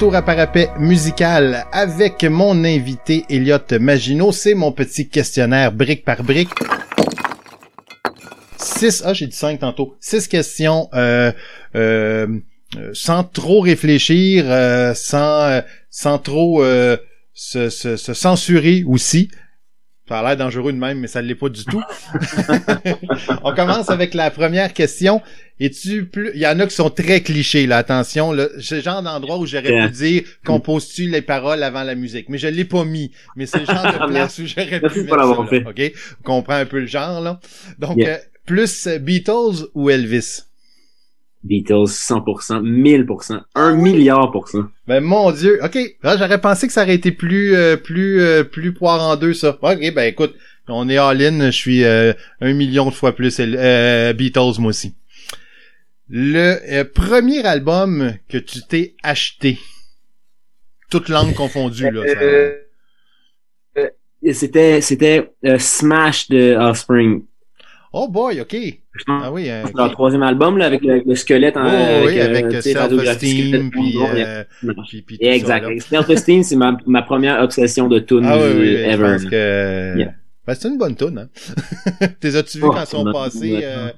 [0.00, 4.32] retour à Parapet Musical avec mon invité Elliot Maginot.
[4.32, 6.48] C'est mon petit questionnaire brique par brique.
[8.56, 9.98] Six, ah j'ai dit cinq tantôt.
[10.00, 11.32] Six questions euh,
[11.74, 12.26] euh,
[12.78, 15.60] euh, sans trop réfléchir, euh, sans euh,
[15.90, 16.96] sans trop euh,
[17.34, 19.30] se, se, se censurer aussi.
[20.10, 21.80] Ça a l'air dangereux de même, mais ça ne l'est pas du tout.
[23.44, 25.22] On commence avec la première question.
[25.60, 26.32] Es-tu plus...
[26.34, 28.32] Il y en a qui sont très clichés, là, attention.
[28.32, 28.48] Là.
[28.60, 29.86] C'est le genre d'endroit où j'aurais Yeah.
[29.86, 32.28] pu dire composes-tu les paroles avant la musique?
[32.28, 33.12] Mais je l'ai pas mis.
[33.36, 35.64] Mais c'est le genre de place où j'aurais Merci pu mettre ça, fait.
[35.64, 35.92] OK?
[36.18, 37.38] On comprend un peu le genre, là.
[37.78, 38.14] Donc, Yeah.
[38.16, 40.40] euh, plus Beatles ou Elvis?
[41.42, 44.64] Beatles, 100%, 1000%, 1 milliard pour cent.
[44.86, 45.78] Ben mon Dieu, ok.
[46.02, 49.58] J'aurais pensé que ça aurait été plus euh, plus euh, plus poire en deux ça.
[49.62, 50.34] Ok, ben écoute,
[50.68, 51.46] on est all-in.
[51.46, 54.94] Je suis euh, un million de fois plus euh, Beatles moi aussi.
[56.10, 59.58] Le euh, premier album que tu t'es acheté,
[60.90, 62.02] toute langue confondue là.
[62.06, 62.52] ça- Euh,
[63.78, 63.88] euh,
[64.32, 67.22] c'était, c'était Smash de Offspring.
[67.92, 68.56] Oh boy, ok.
[69.08, 69.50] Ah oui.
[69.50, 69.92] euh, c'est leur ok.
[69.92, 73.94] troisième album, là, avec le, avec le squelette en, Oh, oui, euh, avec Self-Esteem, puis,
[73.96, 74.44] noir, euh,
[74.88, 75.80] puis, puis ça, Exact.
[75.80, 79.04] Self-Esteem, c'est ma, ma première obsession de tune Ah oui, oui, je ever.
[79.12, 79.98] pense que...
[79.98, 80.14] Yeah.
[80.46, 82.06] Ben, c'est une bonne tune, hein.
[82.20, 83.88] T'es as-tu vu Oh, quand ils sont passés, euh,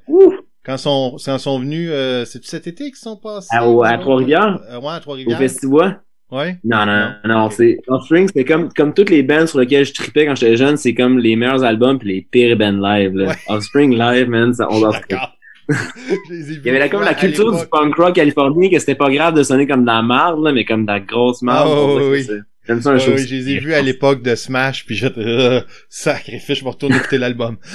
[0.64, 3.48] quand sont, quand sont venus, euh, c'est cet été qu'ils sont passés?
[3.54, 4.58] À- au- à Trois-Rivières?
[4.82, 5.38] Ouais, à Au Trois-Rivières.
[5.38, 6.02] festival?
[6.32, 6.56] Ouais?
[6.64, 7.34] Non, non, Non?
[7.42, 10.56] non, c'est, Offspring, c'est comme, comme toutes les bands sur lesquelles je tripais quand j'étais
[10.56, 13.28] jeune, c'est comme les meilleurs albums pis les pires bands live, là.
[13.28, 13.34] Ouais.
[13.48, 14.90] Offspring live, man, ça, on va.
[15.68, 19.34] Je Il y avait comme la culture du punk rock californien, que c'était pas grave
[19.34, 21.68] de sonner comme de la marde, là, mais comme de la grosse marde.
[21.68, 22.26] Dirait oui,
[22.66, 23.10] J'aime ça un show.
[23.12, 26.70] ouais, je les ai vus à l'époque de Smash, puis j'étais, euh, sacrifice, je me
[26.70, 27.56] retourne écouter l'album.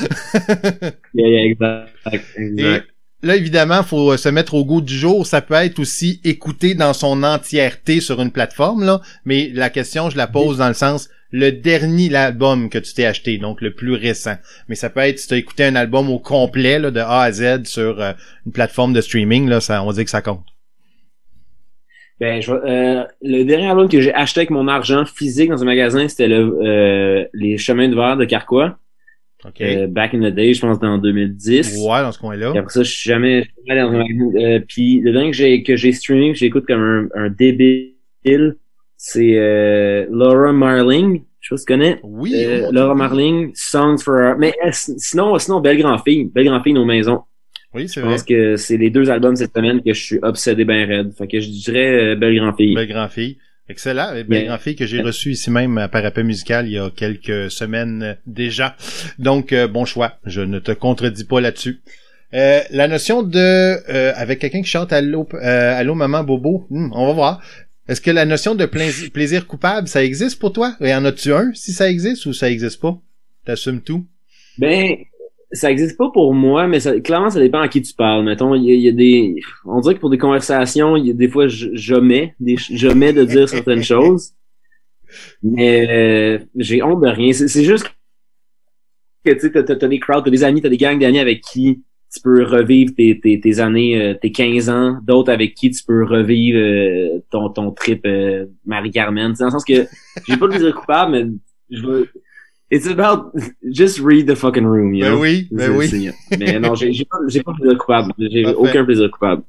[1.13, 1.89] Yeah, yeah, exact.
[2.37, 2.87] Et exact.
[3.21, 5.25] Là, évidemment, faut euh, se mettre au goût du jour.
[5.25, 9.01] Ça peut être aussi écouté dans son entièreté sur une plateforme, là.
[9.25, 13.05] Mais la question, je la pose dans le sens, le dernier album que tu t'es
[13.05, 14.35] acheté, donc le plus récent.
[14.69, 17.21] Mais ça peut être si tu as écouté un album au complet, là, de A
[17.21, 18.13] à Z sur euh,
[18.45, 20.45] une plateforme de streaming, là, ça, on va dire que ça compte.
[22.19, 25.65] Ben, je, euh, le dernier album que j'ai acheté avec mon argent physique dans un
[25.65, 28.77] magasin, c'était le euh, Les Chemins de verre de Carquois.
[29.61, 31.77] Euh, back in the day, je pense dans 2010.
[31.79, 32.49] ouais, dans ce coin-là.
[32.55, 34.39] Après ça, je suis jamais, je suis jamais dans.
[34.39, 37.93] Euh, puis le dernier que j'ai que j'ai streamé, que j'écoute comme un, un débile,
[38.97, 41.23] c'est euh, Laura Marling.
[41.39, 41.99] Je sais pas si tu connais.
[42.03, 42.33] Oui.
[42.35, 42.95] Euh, oh, Laura.
[42.95, 44.35] Marling, Songs for Her.
[44.37, 46.25] Mais euh, sinon, sinon, Belle Grand Fille.
[46.25, 47.21] Belle Grand Fille, Nos Maisons.
[47.73, 48.15] Oui, c'est Je vrai.
[48.15, 51.13] pense que c'est les deux albums cette semaine que je suis obsédé ben raide.
[51.17, 52.75] Fait que je dirais Belle Grand Fille.
[52.75, 53.37] Belle grand fille.
[53.69, 54.15] Excellent.
[54.15, 54.47] Et Belle Yeah.
[54.49, 58.17] grand fille que j'ai reçue ici même à Parapet Musical il y a quelques semaines
[58.25, 58.75] déjà.
[59.19, 60.13] Donc, euh, bon choix.
[60.25, 61.81] Je ne te contredis pas là-dessus.
[62.33, 66.91] Euh, la notion de euh, avec quelqu'un qui chante allô euh, allô maman bobo hmm,
[66.91, 67.41] on va voir
[67.87, 70.75] est-ce que la notion de plaisir, plaisir coupable ça existe pour toi?
[70.81, 72.99] Et en as-tu un si ça existe ou ça existe pas?
[73.45, 74.05] T'assumes tout?
[74.57, 74.97] Ben,
[75.51, 78.25] ça existe pas pour moi, mais ça, clairement, ça dépend à qui tu parles.
[78.25, 81.07] Mettons, il y, a- il y a des, on dirait que pour des conversations, il
[81.07, 84.33] y a des fois, je, je mets, des, je mets de dire certaines choses,
[85.41, 87.31] mais euh, j'ai honte de rien.
[87.33, 87.89] C'est juste
[89.23, 91.19] que tu sais, t'as, t'as- t'as des crowds, t'as des amis, t'as des gangs d'amis
[91.19, 91.83] avec qui
[92.13, 95.83] tu peux revivre tes, tes, tes années, euh, tes 15 ans, d'autres avec qui tu
[95.83, 99.33] peux revivre euh, ton, ton trip euh, Marie-Carmen.
[99.33, 99.85] Dans le sens que
[100.25, 101.25] j'ai pas de plaisir coupable, mais
[101.69, 102.07] je veux...
[102.69, 103.33] It's about
[103.71, 105.21] just read the fucking room, you ben know?
[105.21, 108.13] oui ben oui Mais non, j'ai pas, j'ai pas de plaisir coupable.
[108.19, 109.43] J'ai aucun plaisir coupable.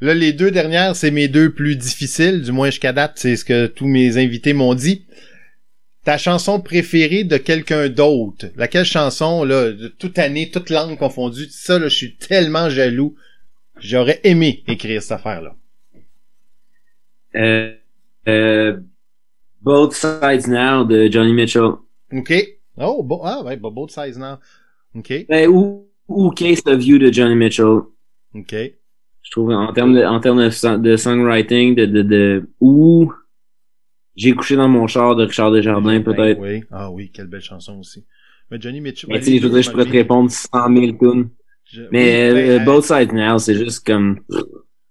[0.00, 3.44] Là, les deux dernières, c'est mes deux plus difficiles, du moins jusqu'à date, c'est ce
[3.44, 5.04] que tous mes invités m'ont dit.
[6.04, 8.46] Ta chanson préférée de quelqu'un d'autre?
[8.56, 13.14] Laquelle chanson, là, de toute année, toute langue confondue, ça, là, je suis tellement jaloux.
[13.78, 15.54] J'aurais aimé écrire cette affaire-là.
[17.36, 17.74] Euh,
[18.26, 18.78] euh,
[19.60, 21.72] Both Sides Now de Johnny Mitchell.
[22.12, 22.32] OK?
[22.78, 24.38] Oh, bon, ah, ouais, bah, both sides now.
[24.94, 25.26] OK?
[25.28, 27.80] Ben, ou, ou Case of You de Johnny Mitchell.
[28.34, 28.54] OK.
[29.22, 33.12] Je trouve, en termes de, en termes de, de songwriting, de, de, de, ou
[34.16, 36.40] J'ai couché dans mon char de Richard Desjardins, peut-être.
[36.40, 36.64] Oui.
[36.70, 38.04] Ah oui, quelle belle chanson aussi.
[38.50, 39.08] Mais Johnny Mitchell.
[39.10, 41.28] Mais tu sais, je je pourrais te répondre 100 000 tunes.
[41.72, 44.20] Je- Mais oui, euh, ben, Both Sides Now, c'est juste comme...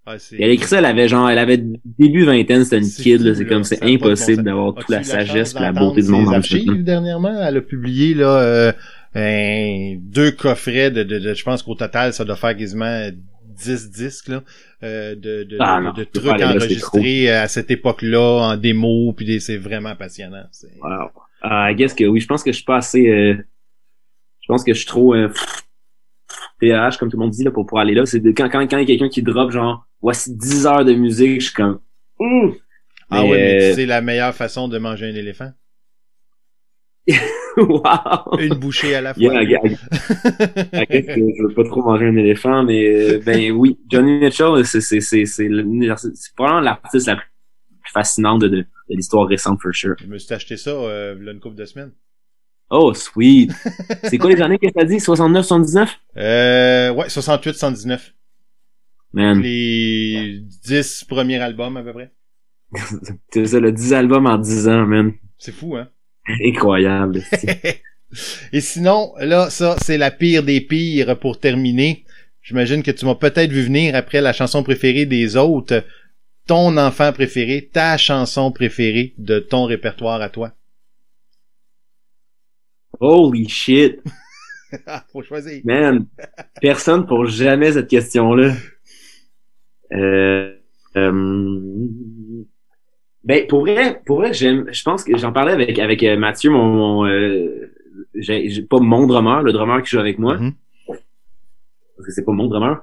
[0.05, 3.21] ah, Elle a écrit ça, elle avait genre, elle avait début vingtaine, c'était une kid,
[3.21, 6.31] là, c'est comme, c'est impossible d'avoir toute la sagesse et la beauté du monde dans
[6.33, 7.41] archives dernièrement?
[7.41, 8.71] Elle a publié là euh,
[9.15, 13.09] un- deux coffrets de, de, de- je pense qu'au total, ça doit faire quasiment
[13.43, 14.43] 10 disques là,
[14.83, 19.41] euh, de, de, Ah de- non, trucs là, enregistrés à cette époque-là, en démo, puis
[19.41, 20.43] c'est vraiment passionnant.
[20.81, 21.09] Wow.
[21.41, 23.33] Ah, I guess que oui, je pense que je suis pas assez, euh,
[24.41, 25.29] je pense que je suis trop, euh,
[26.60, 28.06] TH, comme tout le monde dit, là, pour, pour aller là.
[28.06, 30.93] C'est quand, quand, quand il y a quelqu'un qui drop, genre, voici 10 heures de
[30.93, 31.80] musique, je suis comme,
[32.19, 32.54] Ouh!
[33.10, 35.52] Ah Mais, ouais, mais euh, c'est la meilleure façon de manger un éléphant.
[37.58, 38.38] wow!
[38.39, 39.24] Une bouchée à la fois.
[39.24, 39.62] Yeah, guess
[40.88, 44.82] que je veux pas trop manger un éléphant, mais euh, ben oui, Johnny Mitchell, c'est
[44.82, 45.50] c'est c'est c'est
[46.36, 49.95] probablement l'artiste la plus fascinante de, de, de l'histoire récente for sure.
[50.00, 51.91] Je me suis acheté ça euh, il y a une couple de semaines.
[52.69, 53.51] Oh sweet.
[54.03, 54.99] c'est quoi les années que t'as dit?
[54.99, 55.99] 69, 79?
[56.17, 58.13] Euh, ouais, 68, 119.
[59.13, 62.12] Man, Les 10 premiers albums à peu près.
[63.34, 65.13] c'est ça, le 10 albums en 10 ans, man.
[65.39, 65.89] C'est fou, hein?
[66.45, 67.23] Incroyable.
[68.53, 72.03] Et sinon, là, ça, c'est la pire des pires pour terminer.
[72.41, 75.84] J'imagine que tu m'as peut-être vu venir après la chanson préférée des autres.
[76.47, 80.53] Ton enfant préféré, ta chanson préférée de ton répertoire à toi.
[82.99, 84.01] Holy shit.
[85.12, 85.62] Faut choisir.
[85.65, 86.05] Man,
[86.62, 88.53] personne pour jamais cette question-là.
[89.93, 90.53] Euh,
[90.95, 91.88] euh,
[93.23, 94.67] ben pour vrai, pour vrai, j'aime.
[94.71, 97.71] Je pense que j'en parlais avec avec euh, Mathieu, mon, mon euh,
[98.15, 100.53] j'ai j'ai- pas mon drummer, le drummer qui joue avec moi, Mhm.
[100.88, 102.81] parce que c'est pas mon drummer,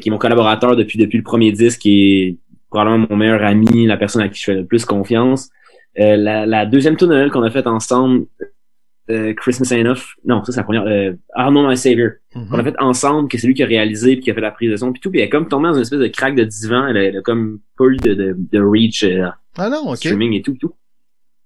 [0.00, 2.36] qui est mon collaborateur depuis depuis le premier disque, qui est
[2.70, 5.50] probablement mon meilleur ami, la personne à qui je fais le plus confiance.
[5.98, 8.26] Euh, la, la deuxième tour de Noël qu'on a faite ensemble,
[9.10, 12.48] euh, Christmas Enough, non, ça c'est la première, euh, Arnold My Savior Mhm.
[12.48, 14.50] qu'on a fait ensemble, que c'est lui qui a réalisé puis qui a fait la
[14.50, 16.34] prise de son puis tout, puis elle est comme tombée dans une espèce de crack
[16.34, 19.26] de divan, elle a, elle a comme pas eu de, de, de reach euh,
[19.56, 20.72] Ah non, streaming et tout, tout.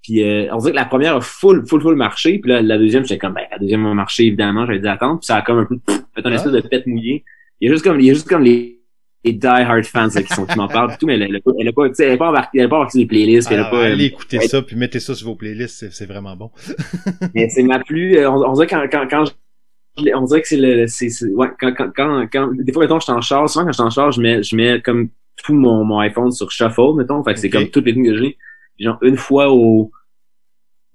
[0.03, 2.79] Puis euh, on dirait que la première a full, full, full marché, puis là, la
[2.79, 5.43] deuxième, j'étais comme, ben, la deuxième a marché, évidemment, j'avais dû attendre, puis ça a
[5.43, 6.35] comme un peu pff, fait un Ah.
[6.37, 7.25] espèce de pète mouillée.
[7.61, 8.80] Il y a juste comme, il y a juste comme les,
[9.25, 11.51] les die-hard fans là, qui sont qui m'en parlent, tout, mais elle, elle, a pas-
[11.59, 13.61] elle a pas, elle a pas embarqué, elle a pas embarqué les playlists, puis elle
[13.61, 14.49] a Alors, pas, euh, allez écouter ouais.
[14.49, 16.51] ça, puis mettez ça sur vos playlists, c'est- c'est vraiment bon.
[17.35, 20.49] Mais c'est ma plus, euh, on, on dirait quand, quand, quand je- on dirait que
[20.49, 23.51] c'est le, c'est, c'est- ouais, quand, quand, quand, quand, des fois, mettons, je t'en charge,
[23.51, 25.11] souvent quand je t'en charge, je mets, je mets comme
[25.45, 27.53] tout mon, mon iPhone sur shuffle, mettons, fait que c'est Ok.
[27.53, 28.39] comme toutes les tunes que j'ai.
[28.79, 29.91] Genre, une fois au,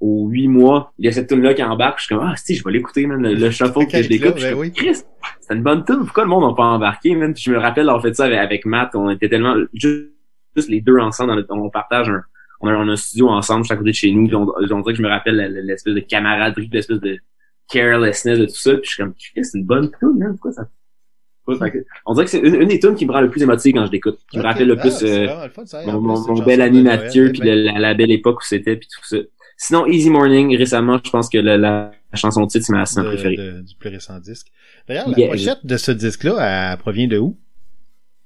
[0.06, 2.36] aux huit mois, il y a cette tune là qui embarque, je suis comme, ah,
[2.36, 4.72] si, je vais l'écouter, man, le, shuffle que je suis ben comme, oui.
[4.72, 4.98] Chris,
[5.42, 7.34] c'est une bonne tune, pourquoi le monde n'a pas embarqué, man?
[7.34, 10.10] Puis je me rappelle, en fait ça avec, avec Matt, on était tellement, juste
[10.54, 12.24] plus les deux ensemble, dans le- on partage un,
[12.62, 14.48] on a, on a un studio ensemble, juste à côté de chez nous, puis on,
[14.48, 15.36] on dirait que je me rappelle
[15.66, 17.18] l'espèce de camaraderie, l'espèce de
[17.72, 20.52] carelessness de tout ça, puis je suis comme, Christ, c'est une bonne tune, hein, pourquoi
[20.52, 20.68] ça
[22.06, 23.86] On dirait que c'est une, une des tunes qui me rend le plus émotif quand
[23.86, 26.20] je l'écoute, qui me rappelle le Ah, plus euh, vraiment le fun, ça, en mon,
[26.20, 29.18] mon, bel ami Mathieu, puis la, la belle époque où c'était, puis tout ça.
[29.58, 33.38] Sinon, Easy Morning, récemment, je pense que la, la chanson titre, c'est ma, de- préférée.
[33.38, 34.48] de- du plus récent disque.
[34.88, 35.30] D'ailleurs, la Yeah.
[35.32, 37.38] pochette de ce disque-là, elle provient de où?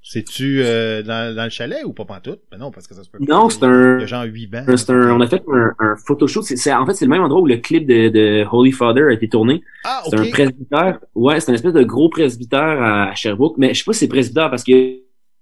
[0.02, 2.40] C'est-tu euh, dans, dans le chalet ou pas pantoute?
[2.50, 3.24] Ben non, parce que ça se peut pas.
[3.28, 4.64] Non, c'est Il y un, a genre 8 bancs.
[4.78, 6.42] c'est un, on a fait un, un photoshoot.
[6.42, 9.02] C'est, c'est- en fait, c'est le même endroit où le clip de, de Holy Father
[9.02, 9.62] a été tourné.
[9.84, 10.98] Ah, C'est un presbytère.
[11.14, 13.56] Ouais, c'est un espèce de gros presbytère à Sherbrooke.
[13.58, 14.72] Mais je sais pas si c'est presbytère parce que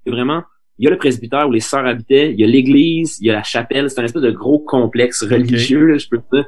[0.06, 0.42] vraiment,
[0.78, 3.30] il y a le presbytère où les sœurs habitaient, il y a l'église, il y
[3.30, 3.90] a la chapelle.
[3.90, 6.46] C'est un espèce de gros complexe religieux, là, je peux dire,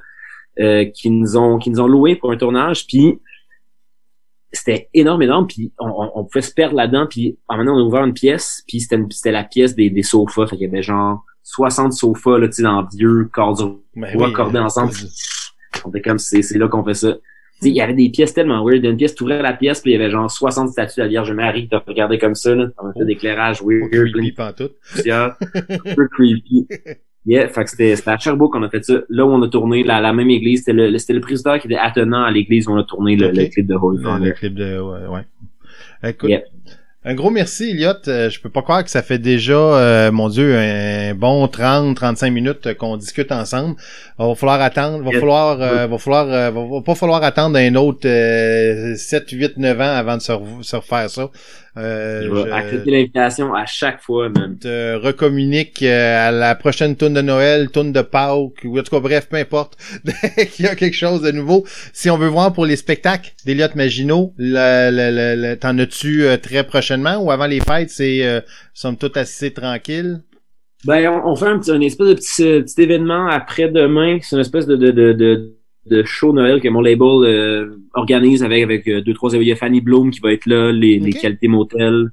[0.60, 2.86] euh, qui nous ont, qui nous ont loué pour un tournage.
[2.86, 3.18] Puis
[4.52, 5.46] c'était énorme, énorme.
[5.46, 7.06] Puis on, on, on pouvait se perdre là-dedans.
[7.08, 8.62] Puis en moment on a ouvert une pièce.
[8.68, 10.46] Puis c'était, c'était la pièce des, des sofas.
[10.46, 13.56] Fait qu'il y avait genre 60 sofas là, tu sais, dans vieux corps
[13.96, 14.92] Ben ou oui, accordés euh, ensemble.
[15.84, 17.16] On était comme, c'est, c'est là qu'on fait ça.
[17.62, 18.84] Il y avait des pièces tellement weird.
[18.84, 21.08] Une pièce, tu ouvrais la pièce, puis il y avait genre 60 statues de la
[21.08, 21.68] Vierge Marie.
[21.70, 22.68] T'as regardé comme ça, là.
[22.78, 23.04] On fait Oh.
[23.04, 24.72] d'éclairage weird, creepy pantoute.
[25.10, 26.66] un peu creepy.
[27.26, 28.94] Yeah, fait que c'était, c'était à Sherbrooke qu'on a fait ça.
[29.10, 31.66] Là où on a tourné la, la même église, c'était le, c'était le président qui
[31.66, 33.36] était attenant à l'église où on a tourné le, Ok.
[33.36, 34.24] le clip de Holy Le, Father.
[34.26, 34.80] le clip de...
[34.80, 35.06] Ouais.
[35.06, 36.08] ouais.
[36.10, 36.30] Écoute.
[37.02, 37.94] Un gros merci, Elliot.
[38.08, 42.30] Euh, je peux pas croire que ça fait déjà, euh, mon Dieu, un bon 30-35
[42.30, 43.76] minutes qu'on discute ensemble.
[44.18, 45.20] Va falloir attendre, va Yes.
[45.20, 49.80] falloir, euh, va falloir, euh, va, pas falloir attendre un autre euh, 7, 8, 9
[49.80, 51.30] ans avant de se, re- se refaire ça.
[51.76, 54.58] Euh, Je vais je- accepter l'invitation à chaque fois, même.
[54.58, 58.90] te recommunique euh, à la prochaine tourne de Noël, tourne de Pâques, ou en tout
[58.90, 61.64] cas, bref, peu importe, dès qu'il y a quelque chose de nouveau.
[61.94, 64.34] Si on veut voir pour les spectacles d'Eliott Maginot,
[65.60, 68.40] t'en as-tu euh, très prochainement ou avant les fêtes, c'est euh,
[68.98, 70.22] toute assez tranquille?
[70.84, 74.18] Ben, on, on fait un petit, un espèce de petit, euh, petit événement après-demain.
[74.22, 75.54] C'est une espèce de, de, de, de,
[75.86, 79.34] de show Noël que mon label euh, organise avec, avec deux, trois...
[79.34, 82.10] Il y a Fanny Bloom qui va être là, les, qualités motel,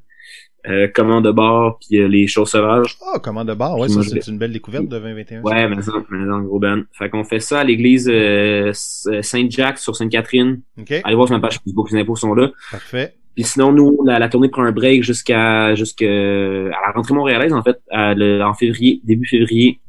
[0.67, 2.97] euh, commande de bar, puis euh, les choses sauvages.
[3.13, 5.41] Ah, commande de bar, ouais, ça c'est une belle découverte de 2021.
[5.43, 6.81] Ouais, mais ça, mais le gros band.
[6.91, 10.59] Fait qu'on fait ça à l'église euh, Saint-Jacques sur Sainte-Catherine.
[11.05, 12.51] Allez voir sur ma page Facebook, les infos sont là.
[12.69, 13.15] parfait.
[13.37, 17.53] Puis sinon, nous, la, la tournée prend un break jusqu'à jusqu'à à la rentrée montréalaise,
[17.53, 19.79] en fait, à le- en février, début février.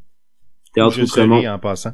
[0.74, 1.42] Théâtre Outremont.
[1.48, 1.92] en passant.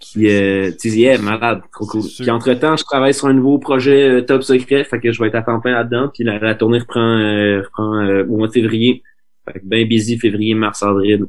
[0.00, 2.02] Puis, euh, tu sais, yeah, malade, trop cool.
[2.02, 5.26] Puis entre-temps, je travaille sur un nouveau projet euh, top secret, fait que je vais
[5.28, 6.08] être à temps plein là-dedans.
[6.14, 9.02] Puis la, la tournée reprend, euh, reprend euh, au mois de février.
[9.44, 11.24] Fait que ben busy, février, mars, avril.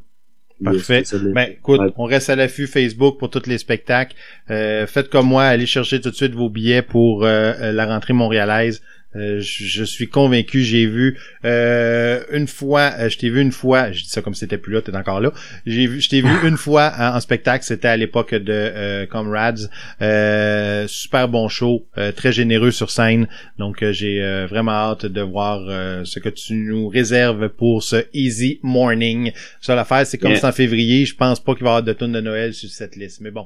[0.63, 1.03] Parfait.
[1.33, 1.93] Ben, écoute, Ouais.
[1.97, 4.15] on reste à l'affût Facebook pour tous les spectacles.
[4.49, 7.85] Euh, faites comme moi, allez chercher tout de suite vos billets pour euh, euh, la
[7.85, 8.81] rentrée montréalaise.
[9.15, 13.51] Euh, je, je suis convaincu, j'ai vu euh, une fois, euh, je t'ai vu une
[13.51, 15.31] fois, je dis ça comme si t'étais plus là, t'es encore là.
[15.65, 19.05] J'ai vu, je t'ai vu une fois en, en spectacle, c'était à l'époque de euh,
[19.05, 19.69] Comrades.
[20.01, 23.27] Euh, super bon show, euh, très généreux sur scène.
[23.59, 27.83] Donc euh, j'ai euh, vraiment hâte de voir euh, ce que tu nous réserves pour
[27.83, 29.31] ce Easy Morning.
[29.61, 30.39] Ça l'affaire, c'est comme Yeah.
[30.39, 32.69] c'est en février, je pense pas qu'il va y avoir de tonnes de Noël sur
[32.69, 33.45] cette liste, mais bon.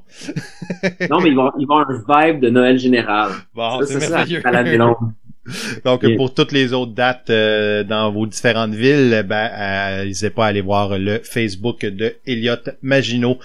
[1.10, 3.32] Non, mais il va, il va avoir un vibe de Noël général.
[3.54, 4.26] Bon, ça, c'est c'est ça,
[5.86, 10.46] Donc pour toutes les autres dates euh, dans vos différentes villes, ben euh, n'hésitez pas
[10.46, 13.40] à aller voir le Facebook de Elliot Maginot.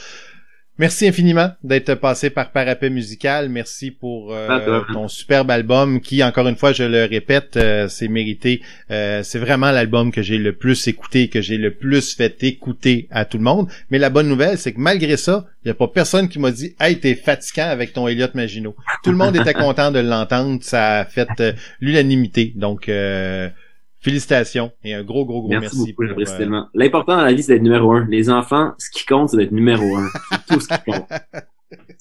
[0.78, 3.50] Merci infiniment d'être passé par Parapet Musical.
[3.50, 8.08] Merci pour euh, ton superbe album qui, encore une fois, je le répète, euh, c'est
[8.08, 8.62] mérité.
[8.90, 13.06] Euh, c'est vraiment l'album que j'ai le plus écouté, que j'ai le plus fait écouter
[13.10, 13.68] à tout le monde.
[13.90, 16.50] Mais la bonne nouvelle, c'est que malgré ça, il n'y a pas personne qui m'a
[16.50, 18.74] dit «Hey, t'es fatigant avec ton Elliot Maginot».
[19.04, 20.60] Tout le monde était content de l'entendre.
[20.62, 21.28] Ça a fait
[21.82, 22.54] l'unanimité.
[22.56, 23.50] Donc, euh,
[24.02, 25.76] félicitations et un gros, gros, gros merci.
[25.76, 26.68] Merci, beaucoup, j'apprécie euh, tellement.
[26.74, 28.06] L'important dans la vie, c'est d'être numéro un.
[28.10, 30.08] Les enfants, ce qui compte, c'est d'être numéro un.
[30.30, 31.06] C'est tout ce qui compte.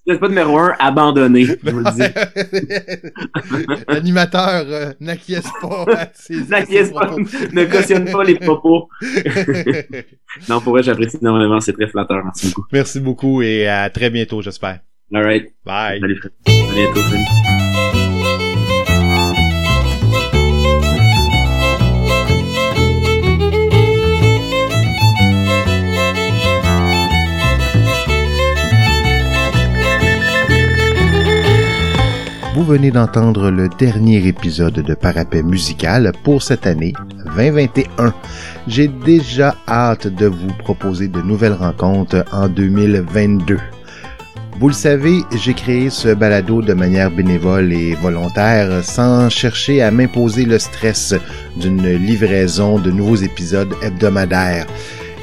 [0.06, 3.84] Si vous pas numéro un, abandonnez, je vous le dis.
[3.88, 7.22] L'animateur euh, n'acquiesce pas à ses, N'inquiète pas, propos.
[7.54, 8.90] ne cautionne pas les propos.
[10.50, 12.24] Non, pour vrai, j'apprécie énormément, c'est très flatteur.
[12.26, 12.68] Merci beaucoup.
[12.74, 14.80] Merci beaucoup et à très bientôt, j'espère.
[15.14, 15.54] Alright.
[15.66, 16.00] Bye.
[16.00, 16.32] Salut, Fred.
[16.48, 17.81] À bientôt, salut.
[32.62, 36.94] Vous venez d'entendre le dernier épisode de Parapet musical pour cette année
[37.36, 38.14] 2021.
[38.68, 43.58] J'ai déjà hâte de vous proposer de nouvelles rencontres en 2022.
[44.60, 49.90] Vous le savez, j'ai créé ce balado de manière bénévole et volontaire sans chercher à
[49.90, 51.16] m'imposer le stress
[51.58, 54.68] d'une livraison de nouveaux épisodes hebdomadaires.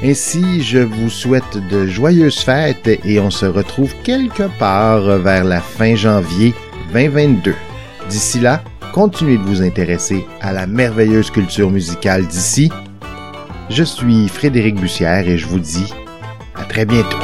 [0.03, 5.61] Ainsi, je vous souhaite de joyeuses fêtes et on se retrouve quelque part vers la
[5.61, 6.53] fin janvier
[6.93, 7.53] 2022.
[8.09, 8.63] D'ici là,
[8.93, 12.71] continuez de vous intéresser à la merveilleuse culture musicale d'ici.
[13.69, 15.93] Je suis Frédéric Bussière et je vous dis
[16.55, 17.17] à très bientôt.